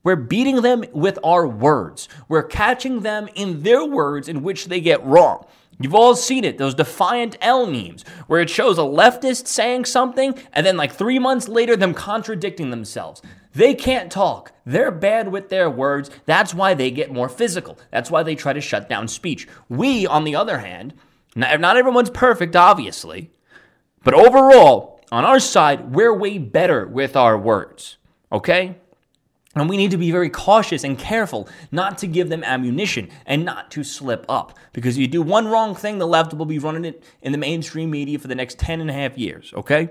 we're 0.03 0.17
beating 0.17 0.63
them 0.63 0.85
with 0.93 1.19
our 1.25 1.47
words. 1.47 2.09
We're 2.29 2.45
catching 2.45 3.01
them 3.01 3.29
in 3.35 3.63
their 3.63 3.85
words 3.85 4.29
in 4.29 4.43
which 4.43 4.67
they 4.67 4.81
get 4.81 5.05
wrong. 5.05 5.47
You've 5.79 5.95
all 5.95 6.17
seen 6.17 6.45
it, 6.45 6.59
those 6.59 6.75
Defiant 6.75 7.37
L 7.41 7.67
memes, 7.67 8.05
where 8.27 8.41
it 8.41 8.49
shows 8.49 8.79
a 8.79 8.83
leftist 8.83 9.47
saying 9.47 9.85
something 9.85 10.39
and 10.53 10.65
then, 10.65 10.77
like 10.77 10.93
three 10.93 11.19
months 11.19 11.49
later, 11.49 11.77
them 11.77 11.93
contradicting 11.93 12.71
themselves. 12.71 13.21
They 13.55 13.75
can't 13.75 14.11
talk. 14.13 14.53
They're 14.65 14.91
bad 14.91 15.29
with 15.33 15.49
their 15.49 15.71
words. 15.71 16.11
That's 16.25 16.55
why 16.55 16.75
they 16.75 16.91
get 16.91 17.13
more 17.13 17.29
physical. 17.29 17.79
That's 17.91 18.11
why 18.11 18.23
they 18.23 18.35
try 18.35 18.53
to 18.53 18.61
shut 18.61 18.89
down 18.89 19.09
speech. 19.09 19.49
We, 19.69 20.07
on 20.07 20.25
the 20.25 20.37
other 20.37 20.59
hand, 20.59 20.95
not 21.35 21.77
everyone's 21.77 22.11
perfect, 22.11 22.57
obviously, 22.57 23.31
but 24.03 24.15
overall, 24.15 25.01
on 25.13 25.25
our 25.25 25.41
side, 25.41 25.95
we're 25.95 26.15
way 26.15 26.39
better 26.39 26.87
with 26.87 27.17
our 27.17 27.37
words. 27.37 27.99
Okay? 28.33 28.79
And 29.57 29.71
we 29.71 29.79
need 29.79 29.91
to 29.91 29.97
be 29.97 30.11
very 30.11 30.29
cautious 30.29 30.85
and 30.85 30.99
careful 30.99 31.49
not 31.73 31.97
to 31.99 32.07
give 32.07 32.29
them 32.29 32.45
ammunition 32.45 33.09
and 33.25 33.45
not 33.45 33.71
to 33.73 33.83
slip 33.83 34.27
up. 34.29 34.59
Because 34.75 34.97
if 34.97 35.01
you 35.01 35.09
do 35.09 35.23
one 35.23 35.49
wrong 35.49 35.75
thing, 35.75 35.99
the 35.99 36.07
left 36.07 36.35
will 36.35 36.45
be 36.45 36.59
running 36.59 36.85
it 36.85 37.03
in 37.23 37.33
the 37.33 37.39
mainstream 37.39 37.91
media 37.91 38.19
for 38.19 38.29
the 38.29 38.35
next 38.35 38.59
10 38.59 38.83
and 38.83 38.91
a 38.91 38.93
half 38.93 39.17
years, 39.17 39.53
okay? 39.57 39.89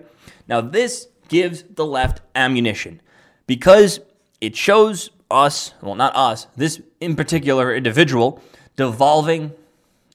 Now, 0.48 0.62
this 0.62 1.08
gives 1.28 1.64
the 1.64 1.86
left 1.86 2.22
ammunition 2.36 3.02
because 3.48 4.00
it 4.40 4.56
shows 4.56 5.10
us, 5.32 5.74
well, 5.82 5.96
not 5.96 6.16
us, 6.16 6.46
this 6.56 6.80
in 7.02 7.16
particular 7.16 7.74
individual, 7.74 8.42
devolving 8.76 9.52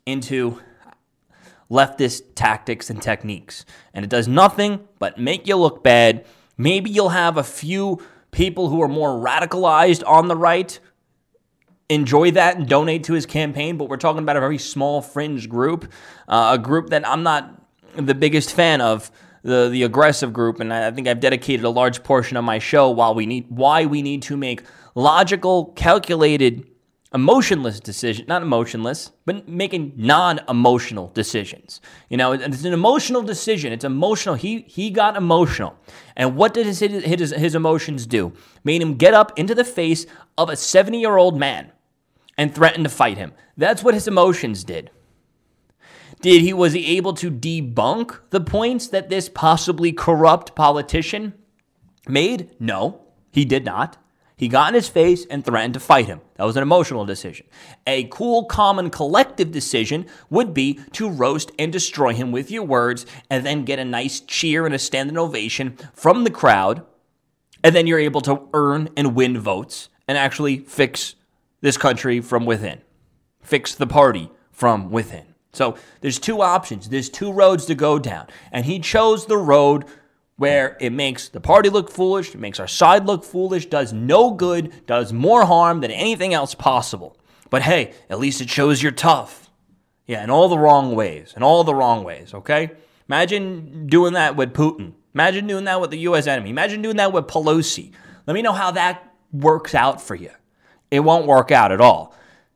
into 0.07 0.61
leftist 1.69 2.23
tactics 2.37 2.89
and 2.89 3.03
techniques. 3.03 3.65
And 3.93 4.05
it 4.05 4.11
does 4.11 4.29
nothing 4.29 4.87
but 5.01 5.19
make 5.19 5.49
you 5.49 5.57
look 5.57 5.83
bad. 5.83 6.25
Maybe 6.57 6.91
you'll 6.91 7.11
have 7.11 7.37
a 7.37 7.43
few 7.43 8.01
people 8.31 8.69
who 8.69 8.83
are 8.83 8.89
more 8.89 9.11
radicalized 9.11 10.03
on 10.07 10.29
the 10.29 10.37
right 10.37 10.79
enjoy 11.89 12.31
that 12.31 12.57
and 12.57 12.69
donate 12.69 13.05
to 13.05 13.15
his 13.15 13.27
campaign, 13.27 13.77
but 13.77 13.89
we're 13.89 13.97
talking 13.97 14.23
about 14.23 14.37
a 14.37 14.41
very 14.41 14.59
small 14.59 15.03
fringe 15.03 15.49
group, 15.49 15.93
uh, 16.29 16.51
a 16.53 16.59
group 16.59 16.91
that 16.91 17.07
I'm 17.07 17.25
not 17.25 17.61
the 17.97 18.15
biggest 18.15 18.53
fan 18.53 18.81
of, 18.81 19.11
the 19.43 19.69
the 19.71 19.83
aggressive 19.85 20.33
group, 20.33 20.61
and 20.61 20.73
I 20.73 20.91
think 20.91 21.09
I've 21.09 21.21
dedicated 21.21 21.65
a 21.65 21.71
large 21.71 22.03
portion 22.03 22.37
of 22.37 22.45
my 22.45 22.59
show 22.59 22.91
while 22.91 23.15
we 23.15 23.27
need 23.27 23.47
why 23.49 23.87
we 23.87 24.03
need 24.03 24.23
to 24.25 24.37
make 24.37 24.63
logical, 24.95 25.73
calculated, 25.77 26.70
emotionless 27.13 27.81
decision, 27.81 28.25
not 28.29 28.43
emotionless, 28.43 29.11
but 29.25 29.49
making 29.49 29.93
non-emotional 29.97 31.09
decisions. 31.09 31.81
You 32.09 32.17
know, 32.17 32.33
it's 32.33 32.65
an 32.65 32.73
emotional 32.73 33.23
decision. 33.23 33.73
It's 33.73 33.85
emotional. 33.85 34.37
He 34.37 34.65
he 34.69 34.91
got 34.91 35.17
emotional. 35.17 35.77
And 36.17 36.37
what 36.37 36.55
did 36.55 36.67
his 36.67 36.79
his, 36.81 37.31
his 37.31 37.55
emotions 37.55 38.07
do? 38.07 38.33
Made 38.63 38.83
him 38.83 38.95
get 38.95 39.15
up 39.15 39.37
into 39.39 39.55
the 39.55 39.65
face 39.65 40.07
of 40.39 40.49
a 40.49 40.55
70-year-old 40.55 41.39
man 41.39 41.73
and 42.39 42.55
threaten 42.55 42.85
to 42.85 42.91
fight 42.91 43.19
him. 43.19 43.33
That's 43.57 43.83
what 43.83 43.95
his 43.95 44.09
emotions 44.09 44.65
did. 44.65 44.91
Did 46.21 46.43
he 46.43 46.53
was 46.53 46.75
he 46.75 46.97
able 46.97 47.15
to 47.15 47.31
debunk 47.31 48.19
the 48.31 48.41
points 48.41 48.89
that 48.89 49.09
this 49.09 49.29
possibly 49.29 49.93
corrupt 49.93 50.55
politician 50.55 51.35
made? 52.07 52.55
No, 52.61 53.01
he 53.33 53.45
did 53.45 53.65
not. 53.65 53.97
He 54.41 54.49
got 54.49 54.69
in 54.69 54.75
his 54.75 54.89
face 54.89 55.27
and 55.27 55.45
threatened 55.45 55.75
to 55.75 55.81
fight 55.81 56.07
him. 56.07 56.23
That 56.37 56.45
was 56.45 56.57
an 56.57 56.63
emotional 56.63 57.05
decision. 57.05 57.45
A 57.87 58.05
cool, 58.05 58.47
common, 58.47 58.89
collective 58.89 59.53
decision 59.53 60.07
would 60.31 60.55
be 60.55 60.81
to 60.93 61.11
roast 61.11 61.53
and 61.59 61.71
destroy 61.71 62.15
him 62.15 62.33
with 62.33 62.51
your 62.51 62.63
words 62.63 63.05
and 63.29 63.45
then 63.45 63.67
get 63.67 63.79
a 63.79 63.85
nice 63.85 64.21
cheer 64.21 64.65
and 64.65 64.75
a 64.75 64.79
standing 64.79 65.19
ovation 65.19 65.77
from 65.93 66.25
the 66.25 66.31
crowd. 66.31 66.87
And 67.63 67.77
then 67.77 67.87
you're 67.87 67.99
able 67.99 68.23
to 68.23 68.49
earn 68.55 68.89
and 68.97 69.15
win 69.15 69.39
votes 69.39 69.91
and 70.09 70.17
actually 70.17 70.61
fix 70.61 71.17
this 71.61 71.77
country 71.77 72.23
from 72.23 72.47
within, 72.47 72.81
fix 73.43 73.75
the 73.75 73.87
party 73.87 74.31
from 74.51 74.91
within. 74.91 75.35
So 75.53 75.77
there's 76.01 76.19
two 76.19 76.41
options, 76.41 76.89
there's 76.89 77.11
two 77.11 77.31
roads 77.31 77.67
to 77.67 77.75
go 77.75 77.99
down. 77.99 78.27
And 78.53 78.65
he 78.65 78.79
chose 78.79 79.27
the 79.27 79.37
road 79.37 79.85
where 80.41 80.75
it 80.81 80.91
makes 80.91 81.29
the 81.29 81.39
party 81.39 81.69
look 81.69 81.91
foolish, 81.91 82.35
it 82.35 82.41
makes 82.41 82.59
our 82.59 82.67
side 82.67 83.05
look 83.05 83.23
foolish, 83.23 83.67
does 83.67 83.93
no 83.93 84.31
good, 84.31 84.73
does 84.87 85.13
more 85.13 85.45
harm 85.45 85.83
than 85.83 85.91
anything 85.91 86.33
else 86.33 86.55
possible. 86.55 87.15
But 87.51 87.61
hey, 87.61 87.93
at 88.09 88.19
least 88.19 88.41
it 88.41 88.49
shows 88.49 88.83
you're 88.83 88.91
tough. 88.91 89.51
Yeah, 90.07 90.25
in 90.25 90.31
all 90.31 90.49
the 90.49 90.59
wrong 90.59 90.95
ways, 90.95 91.35
in 91.37 91.43
all 91.43 91.63
the 91.63 91.75
wrong 91.75 92.05
ways, 92.05 92.33
okay? 92.33 92.71
Imagine 93.07 93.87
doing 93.87 94.15
that 94.15 94.35
with 94.35 94.55
Putin. 94.55 94.95
Imagine 95.13 95.47
doing 95.47 95.65
that 95.67 95.79
with 95.79 95.91
the 95.91 95.99
US 95.99 96.27
enemy. 96.27 96.49
Imagine 96.49 96.81
doing 96.81 96.97
that 96.97 97.13
with 97.13 97.27
Pelosi. 97.27 97.93
Let 98.27 98.33
me 98.33 98.41
know 98.41 98.55
how 98.55 98.71
that 98.71 99.13
works 99.35 99.75
out 99.75 100.01
for 100.01 100.15
you. 100.15 100.31
It 100.91 101.01
won't 101.01 101.27
work 101.27 101.51
out 101.51 101.71
at 101.71 101.83
all. 101.83 102.15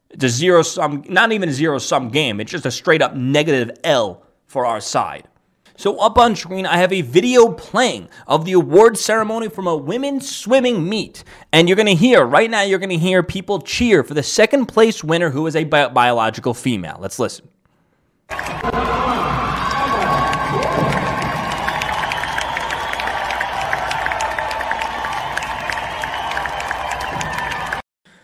It's 0.09 0.25
a 0.25 0.31
zero 0.31 0.63
sum, 0.63 1.05
not 1.11 1.33
even 1.33 1.51
a 1.51 1.53
zero 1.53 1.77
sum 1.77 2.09
game. 2.09 2.41
It's 2.41 2.51
just 2.51 2.65
a 2.65 2.71
straight 2.71 3.03
up 3.03 3.15
negative 3.15 3.77
L 3.85 4.23
for 4.47 4.65
our 4.65 4.81
side. 4.81 5.29
So 5.77 5.99
up 5.99 6.19
on 6.19 6.37
screen, 6.37 6.67
I 6.67 6.77
have 6.77 6.93
a 6.93 7.01
video 7.01 7.51
playing 7.51 8.09
of 8.29 8.45
the 8.45 8.53
award 8.53 8.97
ceremony 8.97 9.49
from 9.49 9.67
a 9.67 9.77
women's 9.77 10.35
swimming 10.35 10.89
meet. 10.89 11.25
And 11.53 11.69
you're 11.69 11.77
going 11.77 11.87
to 11.87 11.97
hear, 11.97 12.25
right 12.25 12.49
now, 12.49 12.63
you're 12.63 12.79
going 12.79 12.91
to 12.91 12.97
hear 12.97 13.25
people 13.25 13.61
cheer 13.61 14.05
for 14.05 14.15
the 14.15 14.23
second 14.23 14.67
place 14.67 15.03
winner 15.03 15.31
who 15.31 15.47
is 15.49 15.57
a 15.57 15.65
bi- 15.65 15.89
biological 15.89 16.55
female. 16.55 16.99
Let's 17.01 17.19
listen. 17.19 17.49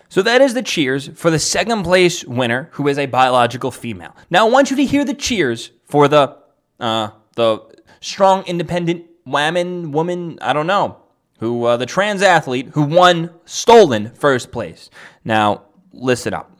So 0.09 0.23
that 0.23 0.40
is 0.40 0.54
the 0.54 0.62
cheers 0.62 1.09
for 1.09 1.30
the 1.30 1.38
second 1.38 1.85
place 1.85 2.25
winner, 2.25 2.69
who 2.73 2.88
is 2.88 2.99
a 2.99 3.07
biological 3.07 3.71
female. 3.71 4.14
Now 4.28 4.47
I 4.47 4.50
want 4.50 4.71
you 4.71 4.76
to 4.76 4.85
hear 4.85 5.04
the 5.04 5.14
cheers 5.14 5.71
for 5.85 6.09
the 6.09 6.37
uh, 6.80 7.11
the 7.37 7.60
strong, 8.00 8.44
independent 8.46 9.06
woman, 9.25 9.92
woman, 9.92 10.38
I 10.40 10.52
don't 10.52 10.66
know, 10.66 10.99
who 11.38 11.64
uh, 11.64 11.76
the 11.76 11.87
trans 11.87 12.22
athlete 12.22 12.70
who 12.75 12.82
won 12.82 13.30
stolen 13.44 14.10
first 14.14 14.52
place. 14.52 14.90
Now 15.25 15.62
listen 15.92 16.34
up. 16.34 16.50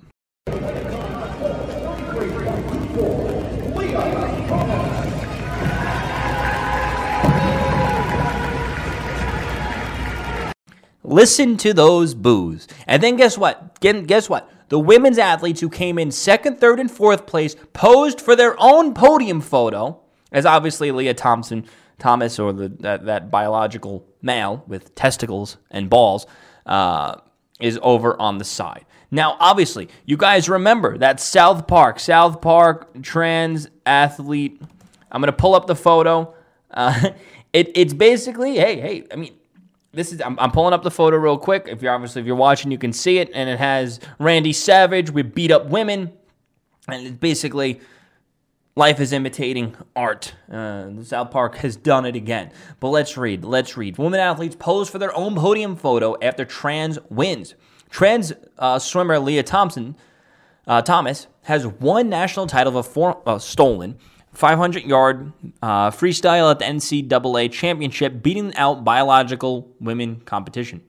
Listen 11.02 11.56
to 11.56 11.74
those 11.74 12.14
boos. 12.14 12.68
And 12.86 13.02
then 13.02 13.16
guess 13.16 13.36
what? 13.36 13.80
Guess 13.80 14.30
what? 14.30 14.48
The 14.68 14.78
women's 14.78 15.18
athletes 15.18 15.60
who 15.60 15.68
came 15.68 15.98
in 15.98 16.12
second, 16.12 16.60
third, 16.60 16.78
and 16.78 16.88
fourth 16.88 17.26
place 17.26 17.56
posed 17.72 18.20
for 18.20 18.36
their 18.36 18.54
own 18.60 18.94
podium 18.94 19.40
photo, 19.40 20.00
as 20.32 20.46
obviously 20.46 20.92
Lia 20.92 21.14
Thompson, 21.14 21.66
Thomas, 21.99 22.38
or 22.38 22.52
the 22.52 22.68
that, 22.80 23.06
that 23.06 23.30
biological 23.30 24.06
male 24.22 24.64
with 24.66 24.94
testicles 24.94 25.56
and 25.70 25.88
balls, 25.90 26.26
uh, 26.66 27.16
is 27.60 27.78
over 27.82 28.20
on 28.20 28.38
the 28.38 28.44
side. 28.44 28.87
Now, 29.10 29.37
obviously, 29.40 29.88
you 30.04 30.16
guys 30.16 30.49
remember 30.49 30.96
that 30.99 31.20
South 31.20 31.66
Park, 31.66 31.99
South 31.99 32.40
Park 32.40 33.02
trans 33.02 33.68
athlete. 33.84 34.62
I'm 35.10 35.20
gonna 35.20 35.32
pull 35.32 35.54
up 35.54 35.66
the 35.66 35.76
photo. 35.76 36.34
Uh, 36.70 37.10
it, 37.52 37.70
it's 37.75 37.92
basically, 37.92 38.56
hey, 38.56 38.80
hey. 38.80 39.06
I 39.12 39.16
mean, 39.16 39.34
this 39.92 40.12
is 40.12 40.20
I'm, 40.20 40.38
I'm, 40.38 40.52
pulling 40.52 40.72
up 40.72 40.82
the 40.82 40.90
photo 40.90 41.16
real 41.16 41.38
quick. 41.38 41.66
If 41.66 41.82
you're 41.82 41.92
obviously 41.92 42.20
if 42.20 42.26
you're 42.26 42.37
watching, 42.37 42.70
you 42.70 42.78
can 42.78 42.92
see 42.92 43.18
it, 43.18 43.30
and 43.34 43.50
it 43.50 43.58
has 43.58 43.99
Randy 44.18 44.52
Savage 44.52 45.10
with 45.10 45.34
beat 45.34 45.50
up 45.50 45.66
women, 45.66 46.12
and 46.87 47.06
it's 47.06 47.16
basically 47.16 47.80
life 48.80 48.99
is 48.99 49.12
imitating 49.12 49.76
art. 49.94 50.32
Uh, 50.50 51.02
South 51.02 51.30
Park 51.30 51.56
has 51.56 51.76
done 51.76 52.06
it 52.06 52.16
again. 52.16 52.50
But 52.80 52.88
let's 52.88 53.14
read. 53.18 53.44
Let's 53.44 53.76
read. 53.76 53.99
Women 53.99 54.18
athletes 54.18 54.56
pose 54.58 54.88
for 54.88 54.99
their 54.99 55.14
own 55.14 55.37
podium 55.37 55.76
photo 55.76 56.16
after 56.22 56.46
trans 56.46 56.99
wins. 57.10 57.54
Trans 57.90 58.32
uh, 58.58 58.78
swimmer 58.78 59.18
Lia 59.18 59.42
Thompson 59.42 59.96
uh, 60.66 60.80
Thomas 60.80 61.26
has 61.42 61.66
one 61.66 62.08
national 62.08 62.46
title 62.46 62.78
of 62.78 62.87
four, 62.87 63.22
uh, 63.26 63.38
stolen 63.38 63.99
500 64.32 64.84
yard 64.84 65.30
uh, 65.60 65.90
freestyle 65.90 66.50
at 66.50 66.58
the 66.60 66.64
NCAA 66.64 67.52
championship, 67.52 68.22
beating 68.22 68.54
out 68.56 68.82
biological 68.82 69.68
women 69.78 70.20
competition. 70.20 70.80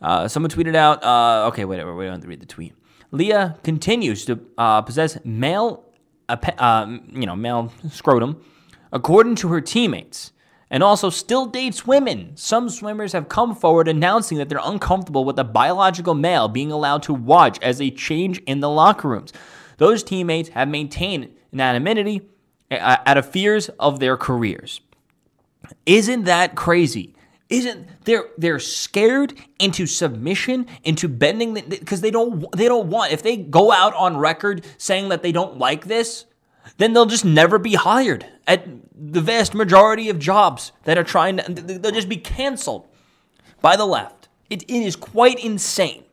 Uh, 0.00 0.28
someone 0.28 0.50
tweeted 0.50 0.74
out, 0.74 1.04
uh, 1.04 1.48
okay, 1.48 1.66
wait, 1.66 1.84
wait, 1.84 1.92
wait, 1.92 2.08
I 2.08 2.12
have 2.12 2.22
to 2.22 2.28
read 2.28 2.40
the 2.40 2.46
tweet. 2.46 2.72
Lia 3.10 3.58
continues 3.62 4.24
to 4.24 4.40
uh, 4.56 4.82
possess 4.82 5.18
male, 5.24 5.84
uh, 6.28 6.98
you 7.10 7.26
know, 7.26 7.36
male 7.36 7.72
scrotum, 7.90 8.42
according 8.92 9.36
to 9.36 9.48
her 9.48 9.60
teammates, 9.60 10.32
and 10.70 10.82
also 10.82 11.10
still 11.10 11.46
dates 11.46 11.86
women. 11.86 12.32
Some 12.36 12.68
swimmers 12.68 13.12
have 13.12 13.28
come 13.28 13.54
forward 13.54 13.88
announcing 13.88 14.38
that 14.38 14.48
they're 14.48 14.60
uncomfortable 14.62 15.24
with 15.24 15.38
a 15.38 15.44
biological 15.44 16.14
male 16.14 16.48
being 16.48 16.72
allowed 16.72 17.02
to 17.04 17.14
watch 17.14 17.58
as 17.62 17.80
a 17.80 17.90
change 17.90 18.38
in 18.46 18.60
the 18.60 18.70
locker 18.70 19.08
rooms. 19.08 19.32
Those 19.78 20.02
teammates 20.02 20.50
have 20.50 20.68
maintained 20.68 21.30
anonymity 21.52 22.22
out 22.70 23.16
of 23.16 23.28
fears 23.30 23.68
of 23.80 24.00
their 24.00 24.16
careers. 24.16 24.80
Isn't 25.84 26.24
that 26.24 26.54
crazy? 26.54 27.15
Isn't 27.48 27.86
they're 28.04 28.24
they're 28.36 28.58
scared 28.58 29.34
into 29.60 29.86
submission, 29.86 30.66
into 30.82 31.08
bending 31.08 31.54
because 31.54 32.00
they 32.00 32.10
don't 32.10 32.44
they 32.56 32.66
don't 32.66 32.88
want 32.88 33.12
if 33.12 33.22
they 33.22 33.36
go 33.36 33.70
out 33.70 33.94
on 33.94 34.16
record 34.16 34.64
saying 34.78 35.10
that 35.10 35.22
they 35.22 35.30
don't 35.30 35.56
like 35.56 35.84
this, 35.84 36.24
then 36.78 36.92
they'll 36.92 37.06
just 37.06 37.24
never 37.24 37.58
be 37.58 37.74
hired 37.74 38.26
at 38.48 38.66
the 38.94 39.20
vast 39.20 39.54
majority 39.54 40.08
of 40.08 40.18
jobs 40.18 40.72
that 40.84 40.98
are 40.98 41.04
trying 41.04 41.36
to 41.36 41.52
they'll 41.52 41.92
just 41.92 42.08
be 42.08 42.16
canceled 42.16 42.88
by 43.60 43.76
the 43.76 43.86
left. 43.86 44.28
It, 44.50 44.62
it 44.64 44.82
is 44.82 44.96
quite 44.96 45.42
insane. 45.44 46.04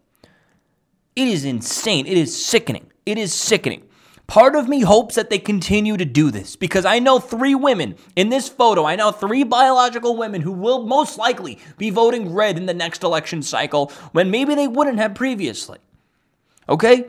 It 1.16 1.28
is 1.28 1.46
insane. 1.46 2.06
It 2.06 2.18
is 2.18 2.46
sickening. 2.46 2.92
It 3.06 3.18
is 3.18 3.34
sickening. 3.34 3.84
Part 4.34 4.56
of 4.56 4.68
me 4.68 4.80
hopes 4.80 5.14
that 5.14 5.30
they 5.30 5.38
continue 5.38 5.96
to 5.96 6.06
do 6.06 6.32
this 6.32 6.56
because 6.56 6.86
I 6.86 6.98
know 6.98 7.20
three 7.20 7.54
women 7.54 7.96
in 8.16 8.30
this 8.30 8.50
photo. 8.50 8.84
I 8.84 8.96
know 8.96 9.12
three 9.12 9.44
biological 9.44 10.18
women 10.18 10.42
who 10.42 10.52
will 10.52 10.88
most 10.88 11.20
likely 11.20 11.60
be 11.78 11.92
voting 11.92 12.34
red 12.34 12.58
in 12.58 12.66
the 12.66 12.74
next 12.74 13.04
election 13.04 13.44
cycle 13.44 13.92
when 14.12 14.32
maybe 14.32 14.56
they 14.56 14.68
wouldn't 14.68 14.98
have 14.98 15.14
previously. 15.14 15.78
Okay? 16.68 17.06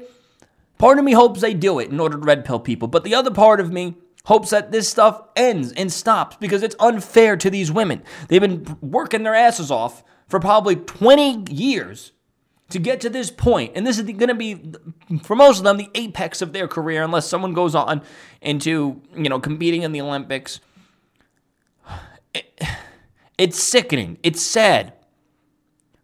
Part 0.77 0.99
of 0.99 1.05
me 1.07 1.13
hopes 1.13 1.41
they 1.41 1.55
do 1.55 1.79
it 1.79 1.89
in 1.89 1.99
order 1.99 2.19
to 2.19 2.23
red 2.23 2.45
pill 2.45 2.61
people, 2.61 2.89
but 2.89 3.05
the 3.05 3.15
other 3.15 3.31
part 3.31 3.59
of 3.59 3.73
me 3.73 3.95
hopes 4.27 4.51
that 4.51 4.71
this 4.71 4.87
stuff 4.87 5.23
ends 5.35 5.73
and 5.73 5.91
stops 5.91 6.37
because 6.39 6.63
it's 6.63 6.77
unfair 6.79 7.39
to 7.39 7.49
these 7.49 7.73
women. 7.73 8.03
They've 8.29 8.39
been 8.39 8.77
working 8.83 9.23
their 9.23 9.35
asses 9.35 9.71
off 9.71 10.05
for 10.29 10.41
probably 10.41 10.77
20 10.77 11.51
years 11.51 12.13
to 12.71 12.79
get 12.79 13.01
to 13.03 13.11
this 13.11 13.31
point, 13.31 13.73
and 13.75 13.87
this 13.87 13.99
is 13.99 14.05
going 14.05 14.29
to 14.29 14.35
be 14.35 14.73
for 15.23 15.37
most 15.37 15.59
of 15.59 15.65
them 15.65 15.77
the 15.77 15.91
apex 15.95 16.43
of 16.43 16.53
their 16.53 16.67
career, 16.67 17.03
unless 17.03 17.29
someone 17.29 17.53
goes 17.53 17.75
on 17.75 18.03
into 18.41 19.01
you 19.15 19.29
know 19.29 19.39
competing 19.39 19.83
in 19.83 19.93
the 19.93 20.01
Olympics. 20.01 20.61
It, 22.35 22.61
it's 23.39 23.63
sickening. 23.63 24.19
It's 24.23 24.43
sad. 24.43 24.95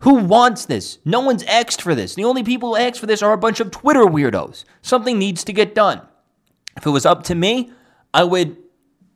Who 0.01 0.15
wants 0.15 0.65
this? 0.65 0.99
No 1.05 1.21
one's 1.21 1.43
asked 1.45 1.83
for 1.83 1.95
this. 1.95 2.15
The 2.15 2.25
only 2.25 2.43
people 2.43 2.71
who 2.71 2.77
asked 2.77 3.01
for 3.01 3.07
this 3.07 3.23
are 3.23 3.33
a 3.33 3.39
bunch 3.39 3.61
of 3.61 3.71
Twitter 3.71 4.05
weirdos. 4.05 4.65
Something 4.81 5.19
needs 5.19 5.45
to 5.45 5.53
get 5.53 5.75
done. 5.75 6.01
If 6.77 6.87
it 6.87 6.91
was 6.91 7.05
up 7.05 7.23
to 7.25 7.35
me, 7.35 7.71
I 8.15 8.25
would 8.25 8.57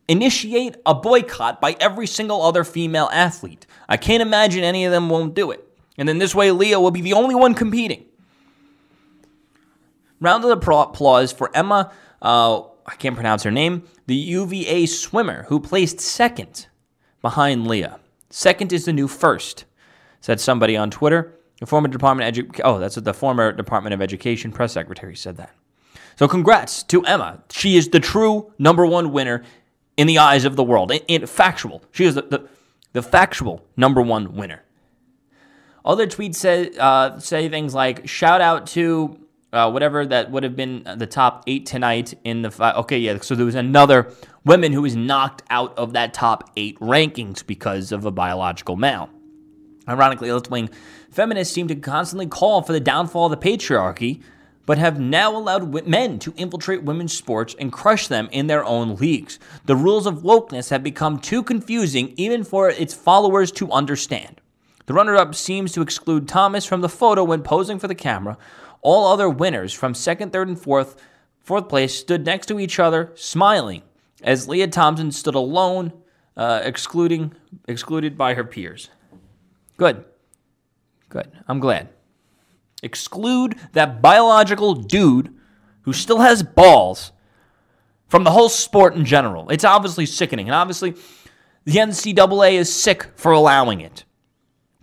initiate 0.07 0.75
a 0.85 0.93
boycott 0.93 1.59
by 1.59 1.75
every 1.79 2.05
single 2.05 2.41
other 2.43 2.63
female 2.63 3.09
athlete. 3.11 3.65
I 3.89 3.97
can't 3.97 4.21
imagine 4.21 4.63
any 4.63 4.85
of 4.85 4.91
them 4.91 5.09
won't 5.09 5.33
do 5.33 5.49
it. 5.49 5.64
And 5.97 6.07
then 6.07 6.17
this 6.17 6.35
way, 6.35 6.51
Lia 6.51 6.79
will 6.79 6.91
be 6.91 7.01
the 7.01 7.13
only 7.13 7.35
one 7.35 7.53
competing. 7.53 8.05
Round 10.19 10.43
of 10.43 10.51
applause 10.51 11.31
for 11.31 11.51
Emma, 11.55 11.91
uh, 12.21 12.61
I 12.85 12.95
can't 12.97 13.15
pronounce 13.15 13.43
her 13.43 13.51
name, 13.51 13.83
the 14.07 14.15
UVA 14.15 14.85
swimmer 14.85 15.43
who 15.43 15.59
placed 15.59 15.99
second 15.99 16.67
behind 17.21 17.67
Lia. 17.67 17.99
Second 18.29 18.73
is 18.73 18.85
the 18.85 18.93
new 18.93 19.07
first, 19.07 19.65
said 20.21 20.39
somebody 20.39 20.75
on 20.77 20.91
Twitter. 20.91 21.33
The 21.59 21.65
former 21.65 21.87
Department 21.87 22.37
of 22.37 22.45
Edu- 22.45 22.61
oh, 22.63 22.79
that's 22.79 22.95
what 22.95 23.05
the 23.05 23.13
former 23.13 23.51
Department 23.51 23.93
of 23.93 24.01
Education 24.01 24.51
press 24.51 24.73
secretary 24.73 25.15
said 25.15 25.37
that. 25.37 25.55
So 26.17 26.27
congrats 26.27 26.83
to 26.83 27.03
Emma. 27.05 27.43
She 27.51 27.77
is 27.77 27.89
the 27.89 27.99
true 27.99 28.53
number 28.57 28.85
one 28.85 29.11
winner 29.11 29.43
in 29.97 30.07
the 30.07 30.17
eyes 30.17 30.45
of 30.45 30.55
the 30.55 30.63
world. 30.63 30.91
In, 30.91 30.99
in 31.07 31.25
factual, 31.25 31.81
she 31.91 32.05
is 32.05 32.15
the, 32.15 32.23
the, 32.23 32.47
the 32.93 33.01
factual 33.01 33.65
number 33.77 34.01
one 34.01 34.35
winner. 34.35 34.64
Other 35.85 36.07
tweets 36.07 36.35
say 36.35 36.71
uh, 36.79 37.19
say 37.19 37.47
things 37.47 37.75
like 37.75 38.07
shout 38.07 38.41
out 38.41 38.65
to 38.67 39.19
uh, 39.53 39.69
whatever 39.69 40.03
that 40.05 40.31
would 40.31 40.43
have 40.43 40.55
been 40.55 40.83
the 40.97 41.05
top 41.05 41.43
eight 41.45 41.67
tonight 41.67 42.15
in 42.23 42.41
the 42.41 42.49
fi- 42.49 42.73
okay 42.73 42.97
yeah 42.97 43.19
so 43.21 43.35
there 43.35 43.45
was 43.45 43.55
another 43.55 44.11
woman 44.43 44.73
who 44.73 44.81
was 44.81 44.95
knocked 44.95 45.43
out 45.49 45.77
of 45.77 45.93
that 45.93 46.13
top 46.13 46.51
eight 46.57 46.79
rankings 46.79 47.45
because 47.45 47.91
of 47.91 48.03
a 48.03 48.11
biological 48.11 48.75
male. 48.75 49.09
Ironically, 49.87 50.31
left 50.31 50.49
wing 50.49 50.71
feminists 51.11 51.53
seem 51.53 51.67
to 51.67 51.75
constantly 51.75 52.25
call 52.25 52.63
for 52.63 52.73
the 52.73 52.79
downfall 52.79 53.31
of 53.31 53.39
the 53.39 53.57
patriarchy, 53.57 54.23
but 54.65 54.79
have 54.79 54.99
now 54.99 55.35
allowed 55.37 55.87
men 55.87 56.17
to 56.17 56.33
infiltrate 56.35 56.81
women's 56.81 57.13
sports 57.13 57.55
and 57.59 57.71
crush 57.71 58.07
them 58.07 58.27
in 58.31 58.47
their 58.47 58.65
own 58.65 58.95
leagues. 58.95 59.37
The 59.65 59.75
rules 59.75 60.07
of 60.07 60.23
wokeness 60.23 60.71
have 60.71 60.81
become 60.81 61.19
too 61.19 61.43
confusing 61.43 62.15
even 62.17 62.43
for 62.43 62.69
its 62.69 62.95
followers 62.95 63.51
to 63.53 63.71
understand. 63.71 64.41
The 64.85 64.93
runner 64.93 65.15
up 65.15 65.33
seems 65.33 65.71
to 65.73 65.81
exclude 65.81 66.27
Thomas 66.27 66.65
from 66.65 66.81
the 66.81 66.89
photo 66.89 67.23
when 67.23 67.41
posing 67.41 67.79
for 67.79 67.87
the 67.87 67.95
camera. 67.95 68.37
All 68.81 69.11
other 69.11 69.29
winners 69.29 69.73
from 69.73 69.93
second, 69.95 70.31
third, 70.31 70.47
and 70.47 70.59
fourth, 70.59 70.95
fourth 71.41 71.67
place 71.67 71.95
stood 71.95 72.25
next 72.25 72.47
to 72.47 72.59
each 72.59 72.79
other, 72.79 73.11
smiling, 73.15 73.81
as 74.21 74.47
Lia 74.47 74.67
Thompson 74.67 75.11
stood 75.11 75.35
alone, 75.35 75.91
uh, 76.37 76.61
excluding 76.63 77.33
excluded 77.67 78.17
by 78.17 78.35
her 78.35 78.43
peers. 78.43 78.89
Good. 79.77 80.05
Good. 81.09 81.31
I'm 81.47 81.59
glad. 81.59 81.89
Exclude 82.83 83.55
that 83.73 84.01
biological 84.01 84.75
dude 84.75 85.33
who 85.81 85.93
still 85.93 86.19
has 86.19 86.43
balls 86.43 87.11
from 88.07 88.23
the 88.23 88.31
whole 88.31 88.49
sport 88.49 88.95
in 88.95 89.05
general. 89.05 89.49
It's 89.49 89.63
obviously 89.63 90.05
sickening, 90.05 90.47
and 90.47 90.55
obviously 90.55 90.93
the 91.63 91.73
NCAA 91.73 92.53
is 92.53 92.73
sick 92.73 93.07
for 93.15 93.31
allowing 93.31 93.81
it. 93.81 94.03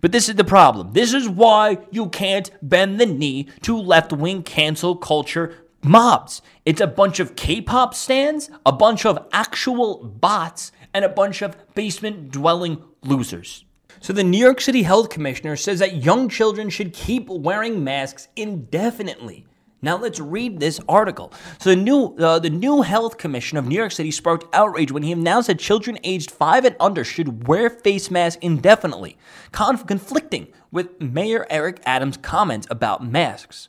But 0.03 0.11
this 0.11 0.27
is 0.27 0.35
the 0.35 0.43
problem. 0.43 0.91
This 0.91 1.13
is 1.13 1.29
why 1.29 1.77
you 1.89 2.09
can't 2.09 2.51
bend 2.61 2.99
the 2.99 3.05
knee 3.05 3.47
to 3.61 3.79
left 3.79 4.11
wing 4.11 4.43
cancel 4.43 4.97
culture 4.97 5.63
mobs. 5.81 6.41
It's 6.65 6.81
a 6.81 6.87
bunch 6.87 7.21
of 7.21 7.37
K 7.37 7.61
pop 7.61 7.93
stands, 7.93 8.49
a 8.65 8.73
bunch 8.73 9.05
of 9.05 9.25
actual 9.31 10.03
bots, 10.03 10.73
and 10.93 11.05
a 11.05 11.09
bunch 11.09 11.41
of 11.41 11.55
basement 11.73 12.31
dwelling 12.31 12.83
losers. 13.01 13.63
So, 14.01 14.11
the 14.11 14.25
New 14.25 14.39
York 14.39 14.59
City 14.59 14.83
Health 14.83 15.09
Commissioner 15.09 15.55
says 15.55 15.79
that 15.79 16.03
young 16.03 16.27
children 16.27 16.69
should 16.69 16.91
keep 16.91 17.29
wearing 17.29 17.81
masks 17.81 18.27
indefinitely. 18.35 19.45
Now 19.83 19.97
let's 19.97 20.19
read 20.19 20.59
this 20.59 20.79
article. 20.87 21.33
So 21.59 21.71
the 21.71 21.75
new 21.75 22.15
uh, 22.17 22.39
the 22.39 22.49
new 22.49 22.81
health 22.81 23.17
commission 23.17 23.57
of 23.57 23.67
New 23.67 23.75
York 23.75 23.91
City 23.91 24.11
sparked 24.11 24.45
outrage 24.55 24.91
when 24.91 25.03
he 25.03 25.11
announced 25.11 25.47
that 25.47 25.59
children 25.59 25.99
aged 26.03 26.31
five 26.31 26.63
and 26.63 26.75
under 26.79 27.03
should 27.03 27.47
wear 27.47 27.69
face 27.69 28.09
masks 28.09 28.39
indefinitely, 28.41 29.17
conf- 29.51 29.85
conflicting 29.85 30.47
with 30.71 30.99
Mayor 31.01 31.45
Eric 31.49 31.81
Adams' 31.85 32.17
comments 32.17 32.65
about 32.71 33.05
masks. 33.05 33.67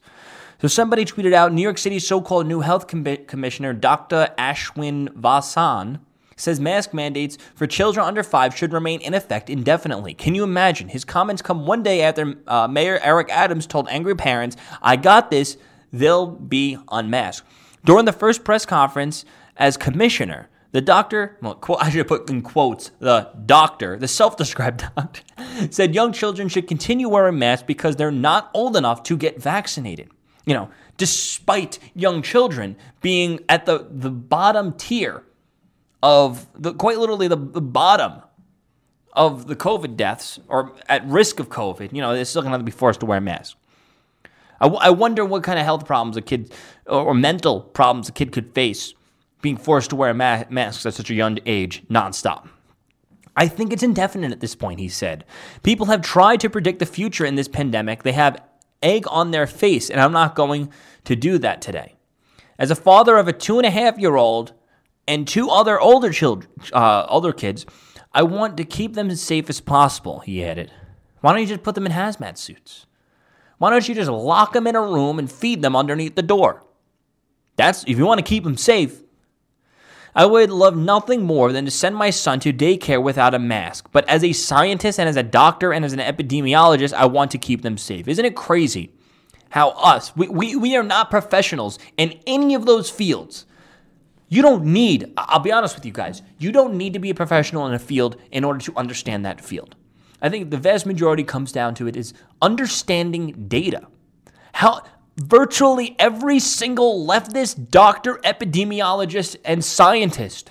So 0.63 0.69
somebody 0.69 1.05
tweeted 1.05 1.33
out 1.33 1.53
New 1.53 1.63
York 1.63 1.79
City's 1.79 2.07
so-called 2.07 2.47
new 2.47 2.61
health 2.61 2.87
com- 2.87 3.05
commissioner, 3.27 3.73
Dr. 3.73 4.33
Ashwin 4.39 5.09
Vasan, 5.09 5.99
says 6.37 6.61
mask 6.61 6.95
mandates 6.95 7.39
for 7.55 7.67
children 7.67 8.07
under 8.07 8.23
five 8.23 8.57
should 8.57 8.73
remain 8.73 9.01
in 9.01 9.15
effect 9.15 9.51
indefinitely. 9.51 10.15
Can 10.15 10.35
you 10.35 10.45
imagine? 10.45 10.89
His 10.89 11.05
comments 11.05 11.43
come 11.43 11.67
one 11.67 11.83
day 11.83 12.03
after 12.03 12.35
uh, 12.47 12.69
Mayor 12.69 13.01
Eric 13.03 13.29
Adams 13.31 13.67
told 13.67 13.89
angry 13.89 14.15
parents, 14.15 14.57
"I 14.81 14.97
got 14.97 15.31
this." 15.31 15.57
They'll 15.99 16.27
be 16.27 16.77
unmasked. 16.91 17.47
During 17.85 18.05
the 18.05 18.13
first 18.13 18.45
press 18.45 18.67
conference 18.67 19.25
as 19.57 19.77
commissioner, 19.77 20.49
the 20.73 20.81
doctor, 20.81 21.39
well, 21.41 21.61
I 21.81 21.91
should 21.91 22.09
put 22.09 22.29
in 22.29 22.43
quotes, 22.43 22.91
the 22.99 23.31
doctor, 23.47 23.97
the 23.97 24.09
self 24.09 24.37
described 24.37 24.85
doctor, 24.97 25.23
said 25.71 25.95
young 25.95 26.13
children 26.13 26.49
should 26.49 26.67
continue 26.67 27.09
wearing 27.09 27.39
masks 27.39 27.65
because 27.67 27.97
they're 27.97 28.11
not 28.11 28.51
old 28.55 28.77
enough 28.77 29.03
to 29.05 29.17
get 29.17 29.41
vaccinated. 29.41 30.11
You 30.47 30.55
know, 30.55 30.71
despite 30.97 31.79
young 31.95 32.21
children 32.23 32.77
being 33.01 33.41
at 33.49 33.65
the, 33.65 33.87
the 33.89 34.11
bottom 34.11 34.75
tier 34.75 35.23
of 36.03 36.47
the 36.61 36.75
quite 36.75 36.99
literally 36.99 37.29
the, 37.29 37.37
the 37.37 37.63
bottom 37.63 38.21
of 39.15 39.47
the 39.47 39.57
COVID 39.57 39.97
deaths 39.97 40.39
or 40.49 40.75
at 40.89 41.07
risk 41.07 41.41
of 41.41 41.49
COVID, 41.49 41.93
you 41.93 42.03
know, 42.03 42.15
they're 42.15 42.25
still 42.25 42.43
going 42.43 42.53
to 42.59 42.65
be 42.65 42.73
forced 42.73 43.01
to 43.01 43.07
wear 43.07 43.21
masks. 43.21 43.57
I, 44.61 44.65
w- 44.67 44.81
I 44.81 44.91
wonder 44.91 45.25
what 45.25 45.43
kind 45.43 45.59
of 45.59 45.65
health 45.65 45.85
problems 45.87 46.17
a 46.17 46.23
kid 46.23 46.53
or, 46.87 47.07
or 47.07 47.15
mental 47.15 47.61
problems 47.61 48.09
a 48.09 48.13
kid 48.13 48.33
could 48.33 48.55
face 48.55 48.95
being 49.43 49.57
forced 49.57 49.91
to 49.91 49.97
wear 49.97 50.11
a 50.11 50.15
ma- 50.15 50.45
mask 50.49 50.87
at 50.87 50.95
such 50.95 51.11
a 51.11 51.15
young 51.15 51.39
age 51.45 51.83
nonstop. 51.89 52.49
I 53.37 53.49
think 53.49 53.73
it's 53.73 53.83
indefinite 53.83 54.33
at 54.33 54.41
this 54.41 54.55
point, 54.55 54.81
he 54.81 54.89
said. 54.89 55.25
People 55.63 55.87
have 55.87 56.03
tried 56.03 56.41
to 56.41 56.51
predict 56.51 56.79
the 56.79 56.87
future 56.87 57.25
in 57.25 57.35
this 57.35 57.49
pandemic. 57.49 58.03
They 58.03 58.13
have 58.13 58.41
egg 58.83 59.05
on 59.09 59.33
their 59.33 59.47
face, 59.47 59.91
and 59.91 60.01
I'm 60.01 60.13
not 60.13 60.35
going 60.35 60.71
to 61.05 61.17
do 61.17 61.39
that 61.39 61.61
today. 61.61 61.95
As 62.59 62.71
a 62.71 62.77
father 62.77 63.17
of 63.17 63.27
a 63.27 63.33
two 63.33 63.59
and 63.59 63.67
a 63.67 63.71
half 63.71 63.99
year 63.99 64.15
old 64.17 64.53
and 65.09 65.27
two 65.27 65.51
other 65.51 65.81
older 65.81 66.11
children, 66.13 66.51
uh, 66.73 67.07
older 67.09 67.33
kids, 67.33 67.67
I 68.13 68.23
want 68.23 68.57
to 68.59 68.65
keep 68.65 68.95
them 68.95 69.11
as 69.11 69.21
safe 69.21 69.51
as 69.51 69.61
possible, 69.61 70.21
he 70.21 70.45
added. 70.45 70.71
Why 71.21 71.33
don't 71.33 71.41
you 71.41 71.49
just 71.49 71.65
put 71.65 71.75
them 71.75 71.87
in 71.87 71.93
hazmat 71.93 72.39
suits? 72.39 72.87
Why 73.59 73.71
don't 73.71 73.89
you 73.89 73.95
just 73.95 74.11
lock 74.11 74.53
them 74.53 74.67
in 74.67 74.77
a 74.77 74.83
room 74.83 75.19
and 75.19 75.31
feed 75.31 75.63
them 75.63 75.77
underneath 75.77 76.15
the 76.15 76.23
door? 76.23 76.63
That's 77.57 77.85
if 77.85 77.99
you 77.99 78.07
want 78.07 78.19
to 78.19 78.25
keep 78.25 78.45
them 78.45 78.57
safe. 78.57 79.01
I 80.17 80.27
would 80.27 80.51
love 80.51 80.77
nothing 80.77 81.23
more 81.23 81.53
than 81.53 81.65
to 81.65 81.73
send 81.73 81.97
my 81.97 82.11
son 82.11 82.39
to 82.41 82.53
daycare 82.53 83.03
without 83.03 83.35
a 83.35 83.39
mask. 83.39 83.89
But 83.91 84.09
as 84.09 84.23
a 84.23 84.33
scientist 84.33 85.01
and 85.01 85.09
as 85.09 85.17
a 85.17 85.25
doctor 85.25 85.73
and 85.73 85.85
as 85.85 85.93
an 85.93 85.99
epidemiologist, 85.99 86.93
I 86.93 87.07
want 87.07 87.33
to 87.33 87.39
keep 87.39 87.63
them 87.63 87.77
safe. 87.77 88.07
Isn't 88.07 88.25
it 88.25 88.37
crazy 88.37 88.93
how 89.55 89.71
us, 89.71 90.17
we, 90.17 90.29
we, 90.29 90.57
we 90.57 90.77
are 90.77 90.83
not 90.83 91.11
professionals 91.11 91.79
in 91.97 92.19
any 92.27 92.55
of 92.55 92.67
those 92.67 92.91
fields. 92.91 93.47
You 94.29 94.43
don't 94.43 94.65
need, 94.65 95.13
I'll 95.17 95.39
be 95.39 95.53
honest 95.53 95.77
with 95.77 95.87
you 95.87 95.93
guys, 95.93 96.23
you 96.39 96.51
don't 96.51 96.75
need 96.75 96.93
to 96.95 96.99
be 96.99 97.11
a 97.11 97.15
professional 97.15 97.67
in 97.67 97.73
a 97.73 97.79
field 97.79 98.17
in 98.33 98.43
order 98.43 98.59
to 98.61 98.77
understand 98.77 99.25
that 99.25 99.41
field. 99.41 99.77
I 100.25 100.31
think 100.31 100.51
the 100.51 100.57
vast 100.57 100.87
majority 100.87 101.23
comes 101.23 101.53
down 101.53 101.75
to 101.75 101.87
it 101.87 101.97
is 101.97 102.15
understanding 102.41 103.45
data. 103.47 103.89
How 104.55 104.83
virtually 105.19 105.97
every 105.99 106.39
single 106.39 107.07
leftist 107.07 107.71
doctor, 107.71 108.15
epidemiologist, 108.25 109.37
and 109.45 109.63
scientist 109.63 110.51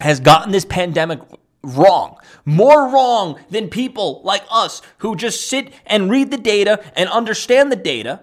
has 0.00 0.20
gotten 0.20 0.52
this 0.52 0.64
pandemic 0.64 1.18
wrong. 1.64 2.18
More 2.44 2.88
wrong 2.88 3.40
than 3.50 3.68
people 3.68 4.20
like 4.22 4.44
us 4.48 4.80
who 4.98 5.16
just 5.16 5.48
sit 5.50 5.74
and 5.86 6.08
read 6.08 6.30
the 6.30 6.38
data 6.38 6.80
and 6.94 7.08
understand 7.08 7.72
the 7.72 7.76
data 7.76 8.22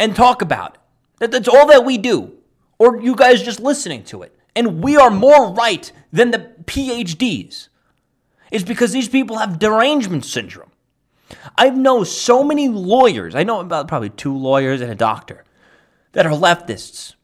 and 0.00 0.16
talk 0.16 0.40
about 0.40 0.76
it. 0.76 0.80
That, 1.18 1.30
that's 1.30 1.48
all 1.48 1.66
that 1.66 1.84
we 1.84 1.98
do. 1.98 2.32
Or 2.78 3.02
you 3.02 3.14
guys 3.14 3.42
just 3.42 3.60
listening 3.60 4.02
to 4.04 4.22
it. 4.22 4.34
And 4.54 4.82
we 4.82 4.96
are 4.96 5.10
more 5.10 5.52
right 5.52 5.92
than 6.10 6.30
the 6.30 6.52
PhDs 6.64 7.68
is 8.50 8.64
because 8.64 8.92
these 8.92 9.08
people 9.08 9.38
have 9.38 9.58
derangement 9.58 10.24
syndrome. 10.24 10.70
I 11.56 11.70
know 11.70 12.04
so 12.04 12.44
many 12.44 12.68
lawyers, 12.68 13.34
I 13.34 13.42
know 13.42 13.60
about 13.60 13.88
probably 13.88 14.10
two 14.10 14.36
lawyers 14.36 14.80
and 14.80 14.90
a 14.90 14.94
doctor, 14.94 15.44
that 16.12 16.26
are 16.26 16.32
leftists. 16.32 17.14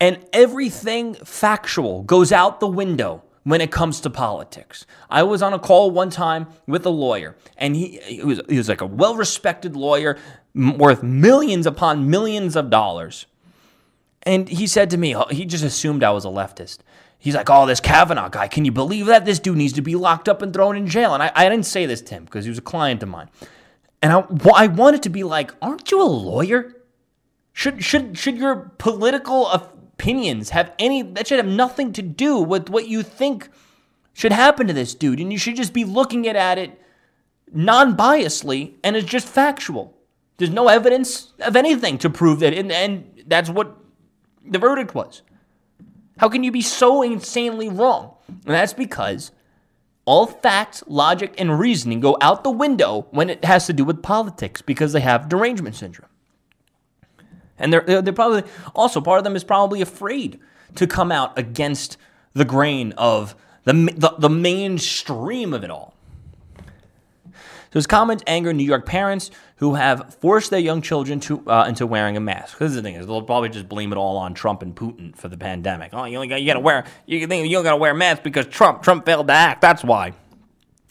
And 0.00 0.24
everything 0.32 1.14
factual 1.14 2.02
goes 2.02 2.30
out 2.30 2.60
the 2.60 2.68
window 2.68 3.22
when 3.44 3.60
it 3.60 3.70
comes 3.70 4.00
to 4.02 4.10
politics. 4.10 4.86
I 5.08 5.22
was 5.22 5.42
on 5.42 5.54
a 5.54 5.58
call 5.58 5.90
one 5.90 6.10
time 6.10 6.48
with 6.66 6.84
a 6.84 6.90
lawyer, 6.90 7.36
and 7.56 7.74
he, 7.74 7.98
he, 8.04 8.22
was, 8.22 8.40
he 8.48 8.58
was 8.58 8.68
like 8.68 8.80
a 8.80 8.86
well 8.86 9.16
respected 9.16 9.74
lawyer 9.74 10.18
worth 10.54 11.02
millions 11.02 11.66
upon 11.66 12.10
millions 12.10 12.56
of 12.56 12.70
dollars. 12.70 13.26
And 14.24 14.48
he 14.48 14.66
said 14.66 14.90
to 14.90 14.98
me, 14.98 15.16
he 15.30 15.46
just 15.46 15.64
assumed 15.64 16.02
I 16.02 16.10
was 16.10 16.24
a 16.24 16.28
leftist. 16.28 16.78
He's 17.18 17.34
like, 17.34 17.50
oh, 17.50 17.66
this 17.66 17.80
Kavanaugh 17.80 18.28
guy, 18.28 18.46
can 18.46 18.64
you 18.64 18.72
believe 18.72 19.06
that? 19.06 19.24
This 19.24 19.40
dude 19.40 19.56
needs 19.56 19.72
to 19.74 19.82
be 19.82 19.96
locked 19.96 20.28
up 20.28 20.40
and 20.40 20.52
thrown 20.52 20.76
in 20.76 20.86
jail. 20.86 21.14
And 21.14 21.22
I, 21.22 21.32
I 21.34 21.48
didn't 21.48 21.66
say 21.66 21.84
this 21.84 22.00
to 22.02 22.14
him 22.14 22.24
because 22.24 22.44
he 22.44 22.48
was 22.48 22.58
a 22.58 22.62
client 22.62 23.02
of 23.02 23.08
mine. 23.08 23.28
And 24.00 24.12
I, 24.12 24.24
I 24.54 24.66
wanted 24.68 25.02
to 25.02 25.08
be 25.08 25.24
like, 25.24 25.52
aren't 25.60 25.90
you 25.90 26.00
a 26.00 26.04
lawyer? 26.04 26.76
Should, 27.52 27.82
should, 27.82 28.16
should 28.16 28.38
your 28.38 28.72
political 28.78 29.48
opinions 29.48 30.50
have 30.50 30.72
any, 30.78 31.02
that 31.02 31.26
should 31.26 31.38
have 31.38 31.46
nothing 31.46 31.92
to 31.94 32.02
do 32.02 32.38
with 32.38 32.68
what 32.68 32.86
you 32.86 33.02
think 33.02 33.48
should 34.12 34.32
happen 34.32 34.68
to 34.68 34.72
this 34.72 34.94
dude. 34.94 35.18
And 35.18 35.32
you 35.32 35.38
should 35.38 35.56
just 35.56 35.72
be 35.72 35.84
looking 35.84 36.28
at, 36.28 36.36
at 36.36 36.58
it 36.58 36.80
non 37.52 37.96
biasly 37.96 38.74
and 38.84 38.96
it's 38.96 39.08
just 39.08 39.26
factual. 39.26 39.96
There's 40.36 40.50
no 40.50 40.68
evidence 40.68 41.32
of 41.40 41.56
anything 41.56 41.98
to 41.98 42.10
prove 42.10 42.40
that. 42.40 42.54
And, 42.54 42.70
and 42.70 43.24
that's 43.26 43.50
what 43.50 43.76
the 44.44 44.58
verdict 44.58 44.94
was. 44.94 45.22
How 46.18 46.28
can 46.28 46.44
you 46.44 46.52
be 46.52 46.62
so 46.62 47.02
insanely 47.02 47.68
wrong? 47.68 48.14
And 48.28 48.54
that's 48.54 48.72
because 48.72 49.30
all 50.04 50.26
facts, 50.26 50.82
logic, 50.86 51.34
and 51.38 51.58
reasoning 51.58 52.00
go 52.00 52.16
out 52.20 52.44
the 52.44 52.50
window 52.50 53.06
when 53.10 53.28
it 53.28 53.44
has 53.44 53.66
to 53.66 53.72
do 53.72 53.84
with 53.84 54.02
politics 54.02 54.62
because 54.62 54.92
they 54.92 55.00
have 55.00 55.28
derangement 55.28 55.76
syndrome. 55.76 56.08
And 57.58 57.72
they're, 57.72 58.02
they're 58.02 58.12
probably 58.12 58.44
also 58.74 59.00
part 59.00 59.18
of 59.18 59.24
them 59.24 59.36
is 59.36 59.44
probably 59.44 59.80
afraid 59.80 60.38
to 60.76 60.86
come 60.86 61.10
out 61.10 61.38
against 61.38 61.96
the 62.32 62.44
grain 62.44 62.92
of 62.96 63.34
the, 63.64 63.72
the, 63.72 64.14
the 64.18 64.30
mainstream 64.30 65.52
of 65.52 65.64
it 65.64 65.70
all. 65.70 65.94
So 67.70 67.78
his 67.78 67.86
comments 67.86 68.24
anger 68.26 68.52
New 68.52 68.64
York 68.64 68.86
parents 68.86 69.30
who 69.56 69.74
have 69.74 70.14
forced 70.20 70.50
their 70.50 70.60
young 70.60 70.80
children 70.80 71.20
to 71.20 71.48
uh, 71.48 71.66
into 71.68 71.86
wearing 71.86 72.16
a 72.16 72.20
mask. 72.20 72.60
Is 72.62 72.74
the 72.74 72.82
thing 72.82 72.94
is 72.94 73.06
they'll 73.06 73.22
probably 73.22 73.50
just 73.50 73.68
blame 73.68 73.92
it 73.92 73.96
all 73.96 74.16
on 74.16 74.34
Trump 74.34 74.62
and 74.62 74.74
Putin 74.74 75.14
for 75.16 75.28
the 75.28 75.36
pandemic. 75.36 75.90
Oh, 75.92 76.04
you 76.04 76.16
only 76.16 76.28
got 76.28 76.40
you 76.40 76.46
got 76.46 76.54
to 76.54 76.60
wear 76.60 76.84
you 77.06 77.26
think 77.26 77.46
you 77.46 77.52
don't 77.52 77.64
got 77.64 77.72
to 77.72 77.76
wear 77.76 77.94
masks 77.94 78.22
because 78.24 78.46
Trump 78.46 78.82
Trump 78.82 79.04
failed 79.04 79.28
to 79.28 79.34
act. 79.34 79.60
That's 79.60 79.84
why. 79.84 80.14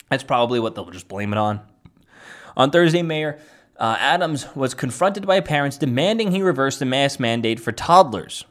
That's 0.08 0.22
probably 0.22 0.60
what 0.60 0.74
they'll 0.74 0.90
just 0.90 1.08
blame 1.08 1.32
it 1.32 1.38
on. 1.38 1.60
On 2.56 2.70
Thursday, 2.70 3.02
Mayor 3.02 3.38
uh, 3.78 3.96
Adams 3.98 4.54
was 4.56 4.74
confronted 4.74 5.26
by 5.26 5.40
parents 5.40 5.78
demanding 5.78 6.32
he 6.32 6.42
reverse 6.42 6.78
the 6.78 6.84
mask 6.84 7.20
mandate 7.20 7.60
for 7.60 7.72
toddlers. 7.72 8.44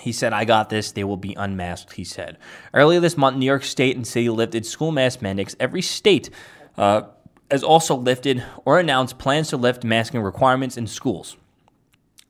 He 0.00 0.10
said, 0.10 0.32
I 0.32 0.44
got 0.44 0.70
this. 0.70 0.90
They 0.90 1.04
will 1.04 1.18
be 1.18 1.34
unmasked, 1.34 1.92
he 1.92 2.04
said. 2.04 2.38
Earlier 2.72 2.98
this 2.98 3.16
month, 3.16 3.36
New 3.36 3.46
York 3.46 3.62
State 3.62 3.94
and 3.94 4.06
City 4.06 4.28
lifted 4.30 4.64
school 4.66 4.90
mask 4.90 5.22
mandates. 5.22 5.54
Every 5.60 5.82
state 5.82 6.30
uh, 6.76 7.02
has 7.50 7.62
also 7.62 7.94
lifted 7.94 8.44
or 8.64 8.78
announced 8.78 9.18
plans 9.18 9.48
to 9.48 9.56
lift 9.56 9.84
masking 9.84 10.22
requirements 10.22 10.76
in 10.76 10.86
schools. 10.86 11.36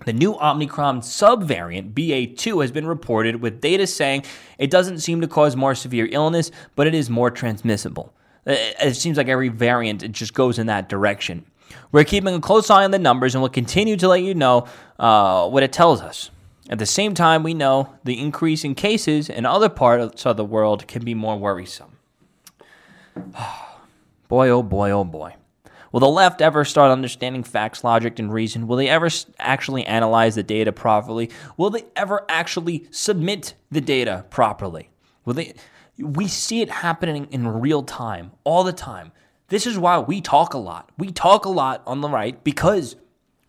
The 0.04 0.12
new 0.12 0.34
Omicron 0.34 1.02
subvariant, 1.02 1.92
BA2, 1.94 2.60
has 2.60 2.72
been 2.72 2.86
reported 2.86 3.36
with 3.36 3.60
data 3.60 3.86
saying 3.86 4.24
it 4.58 4.70
doesn't 4.70 4.98
seem 4.98 5.20
to 5.20 5.28
cause 5.28 5.54
more 5.54 5.74
severe 5.74 6.08
illness, 6.10 6.50
but 6.74 6.86
it 6.86 6.94
is 6.94 7.08
more 7.08 7.30
transmissible. 7.30 8.12
It 8.44 8.96
seems 8.96 9.16
like 9.16 9.28
every 9.28 9.48
variant 9.48 10.02
it 10.02 10.10
just 10.10 10.34
goes 10.34 10.58
in 10.58 10.66
that 10.66 10.88
direction. 10.88 11.46
We're 11.92 12.04
keeping 12.04 12.34
a 12.34 12.40
close 12.40 12.68
eye 12.70 12.84
on 12.84 12.90
the 12.90 12.98
numbers 12.98 13.34
and 13.34 13.42
we'll 13.42 13.50
continue 13.50 13.96
to 13.96 14.08
let 14.08 14.22
you 14.22 14.34
know 14.34 14.66
uh, 14.98 15.48
what 15.48 15.62
it 15.62 15.72
tells 15.72 16.00
us. 16.00 16.30
At 16.68 16.78
the 16.78 16.86
same 16.86 17.14
time, 17.14 17.42
we 17.42 17.54
know 17.54 17.94
the 18.02 18.18
increase 18.18 18.64
in 18.64 18.74
cases 18.74 19.28
in 19.28 19.46
other 19.46 19.68
parts 19.68 20.26
of 20.26 20.36
the 20.36 20.44
world 20.44 20.88
can 20.88 21.04
be 21.04 21.14
more 21.14 21.38
worrisome. 21.38 21.98
boy, 24.32 24.48
oh 24.48 24.62
boy, 24.62 24.90
oh 24.90 25.04
boy. 25.04 25.34
Will 25.92 26.00
the 26.00 26.08
left 26.08 26.40
ever 26.40 26.64
start 26.64 26.90
understanding 26.90 27.44
facts, 27.44 27.84
logic, 27.84 28.18
and 28.18 28.32
reason? 28.32 28.66
Will 28.66 28.78
they 28.78 28.88
ever 28.88 29.10
actually 29.38 29.84
analyze 29.84 30.36
the 30.36 30.42
data 30.42 30.72
properly? 30.72 31.28
Will 31.58 31.68
they 31.68 31.84
ever 31.96 32.24
actually 32.30 32.86
submit 32.90 33.52
the 33.70 33.82
data 33.82 34.24
properly? 34.30 34.88
Will 35.26 35.34
they? 35.34 35.52
We 35.98 36.28
see 36.28 36.62
it 36.62 36.70
happening 36.70 37.28
in 37.30 37.46
real 37.46 37.82
time, 37.82 38.32
all 38.44 38.64
the 38.64 38.72
time. 38.72 39.12
This 39.48 39.66
is 39.66 39.78
why 39.78 39.98
we 39.98 40.22
talk 40.22 40.54
a 40.54 40.58
lot. 40.58 40.88
We 40.96 41.12
talk 41.12 41.44
a 41.44 41.50
lot 41.50 41.82
on 41.86 42.00
the 42.00 42.08
right 42.08 42.42
because 42.42 42.96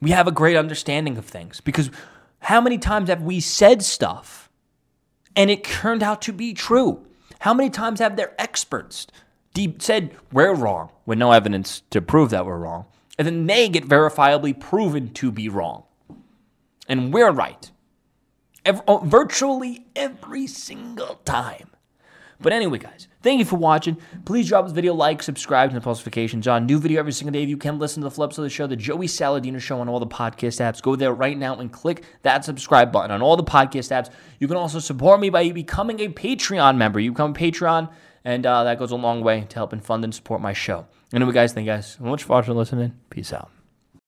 we 0.02 0.10
have 0.10 0.28
a 0.28 0.34
great 0.34 0.58
understanding 0.58 1.18
of 1.18 1.24
things. 1.24 1.62
Because 1.62 1.92
how 2.40 2.60
many 2.60 2.78
times 2.78 3.08
have 3.08 3.22
we 3.22 3.40
said 3.40 3.84
stuff 3.84 4.50
and 5.34 5.50
it 5.50 5.64
turned 5.64 6.04
out 6.04 6.22
to 6.24 6.34
be 6.34 6.54
true? 6.54 7.08
How 7.40 7.54
many 7.54 7.70
times 7.70 8.02
have 8.02 8.18
their 8.18 8.34
experts 8.38 9.08
de- 9.54 9.76
said 9.80 10.16
we're 10.32 10.54
wrong 10.54 10.90
with 11.06 11.18
no 11.18 11.32
evidence 11.32 11.82
to 11.90 12.02
prove 12.02 12.30
that 12.32 12.46
we're 12.46 12.58
wrong, 12.58 12.86
and 13.18 13.28
then 13.28 13.46
they 13.46 13.70
get 13.70 13.88
verifiably 13.88 14.60
proven 14.60 15.14
to 15.14 15.32
be 15.32 15.50
wrong, 15.50 15.84
and 16.88 17.14
we're 17.14 17.32
right, 17.32 17.72
Ev- 18.66 18.82
oh, 18.88 19.00
virtually 19.00 19.86
every 19.96 20.48
single 20.48 21.16
time. 21.26 21.70
But 22.40 22.52
anyway, 22.52 22.78
guys, 22.78 23.08
thank 23.22 23.40
you 23.40 23.46
for 23.46 23.56
watching. 23.56 23.98
Please 24.26 24.50
drop 24.50 24.66
this 24.66 24.74
video, 24.74 24.94
like, 24.94 25.24
subscribe, 25.24 25.72
and 25.72 25.82
the 25.82 25.86
notifications 25.86 26.46
on. 26.46 26.66
New 26.66 26.78
video 26.78 27.00
every 27.00 27.14
single 27.14 27.32
day. 27.32 27.44
If 27.44 27.48
you 27.48 27.56
can 27.56 27.80
listen 27.80 28.02
to 28.02 28.10
the 28.10 28.12
flips 28.12 28.38
of 28.38 28.44
the 28.44 28.50
show, 28.50 28.68
the 28.68 28.76
Joey 28.76 29.08
Saladino 29.08 29.62
Show 29.62 29.80
on 29.80 29.88
all 29.88 30.00
the 30.00 30.08
podcast 30.08 30.60
apps. 30.60 30.82
Go 30.82 30.98
there 30.98 31.14
right 31.14 31.38
now 31.38 31.56
and 31.56 31.72
click 31.72 32.04
that 32.24 32.44
subscribe 32.44 32.92
button 32.92 33.12
on 33.12 33.22
all 33.22 33.38
the 33.38 33.46
podcast 33.46 33.92
apps. 33.92 34.10
You 34.40 34.50
can 34.50 34.58
also 34.58 34.80
support 34.80 35.22
me 35.22 35.30
by 35.30 35.52
becoming 35.52 36.02
a 36.02 36.10
Patreon 36.10 36.76
member. 36.76 37.00
You 37.00 37.12
become 37.12 37.32
a 37.32 37.34
Patreon, 37.34 37.90
and 38.26 38.46
uh, 38.46 38.64
that 38.64 38.80
goes 38.80 38.92
a 38.92 38.96
long 38.96 39.22
way 39.22 39.46
to 39.50 39.56
helping 39.56 39.80
fund 39.80 40.04
and 40.04 40.14
support 40.14 40.42
my 40.42 40.54
show. 40.54 40.86
Anyway, 41.14 41.32
guys, 41.32 41.54
thank 41.54 41.66
you 41.66 41.72
guys 41.72 41.98
so 41.98 42.04
much 42.04 42.24
for 42.24 42.34
watching 42.34 42.52
and 42.52 42.60
listening. 42.60 42.94
Peace 43.10 43.34
out. 43.34 43.52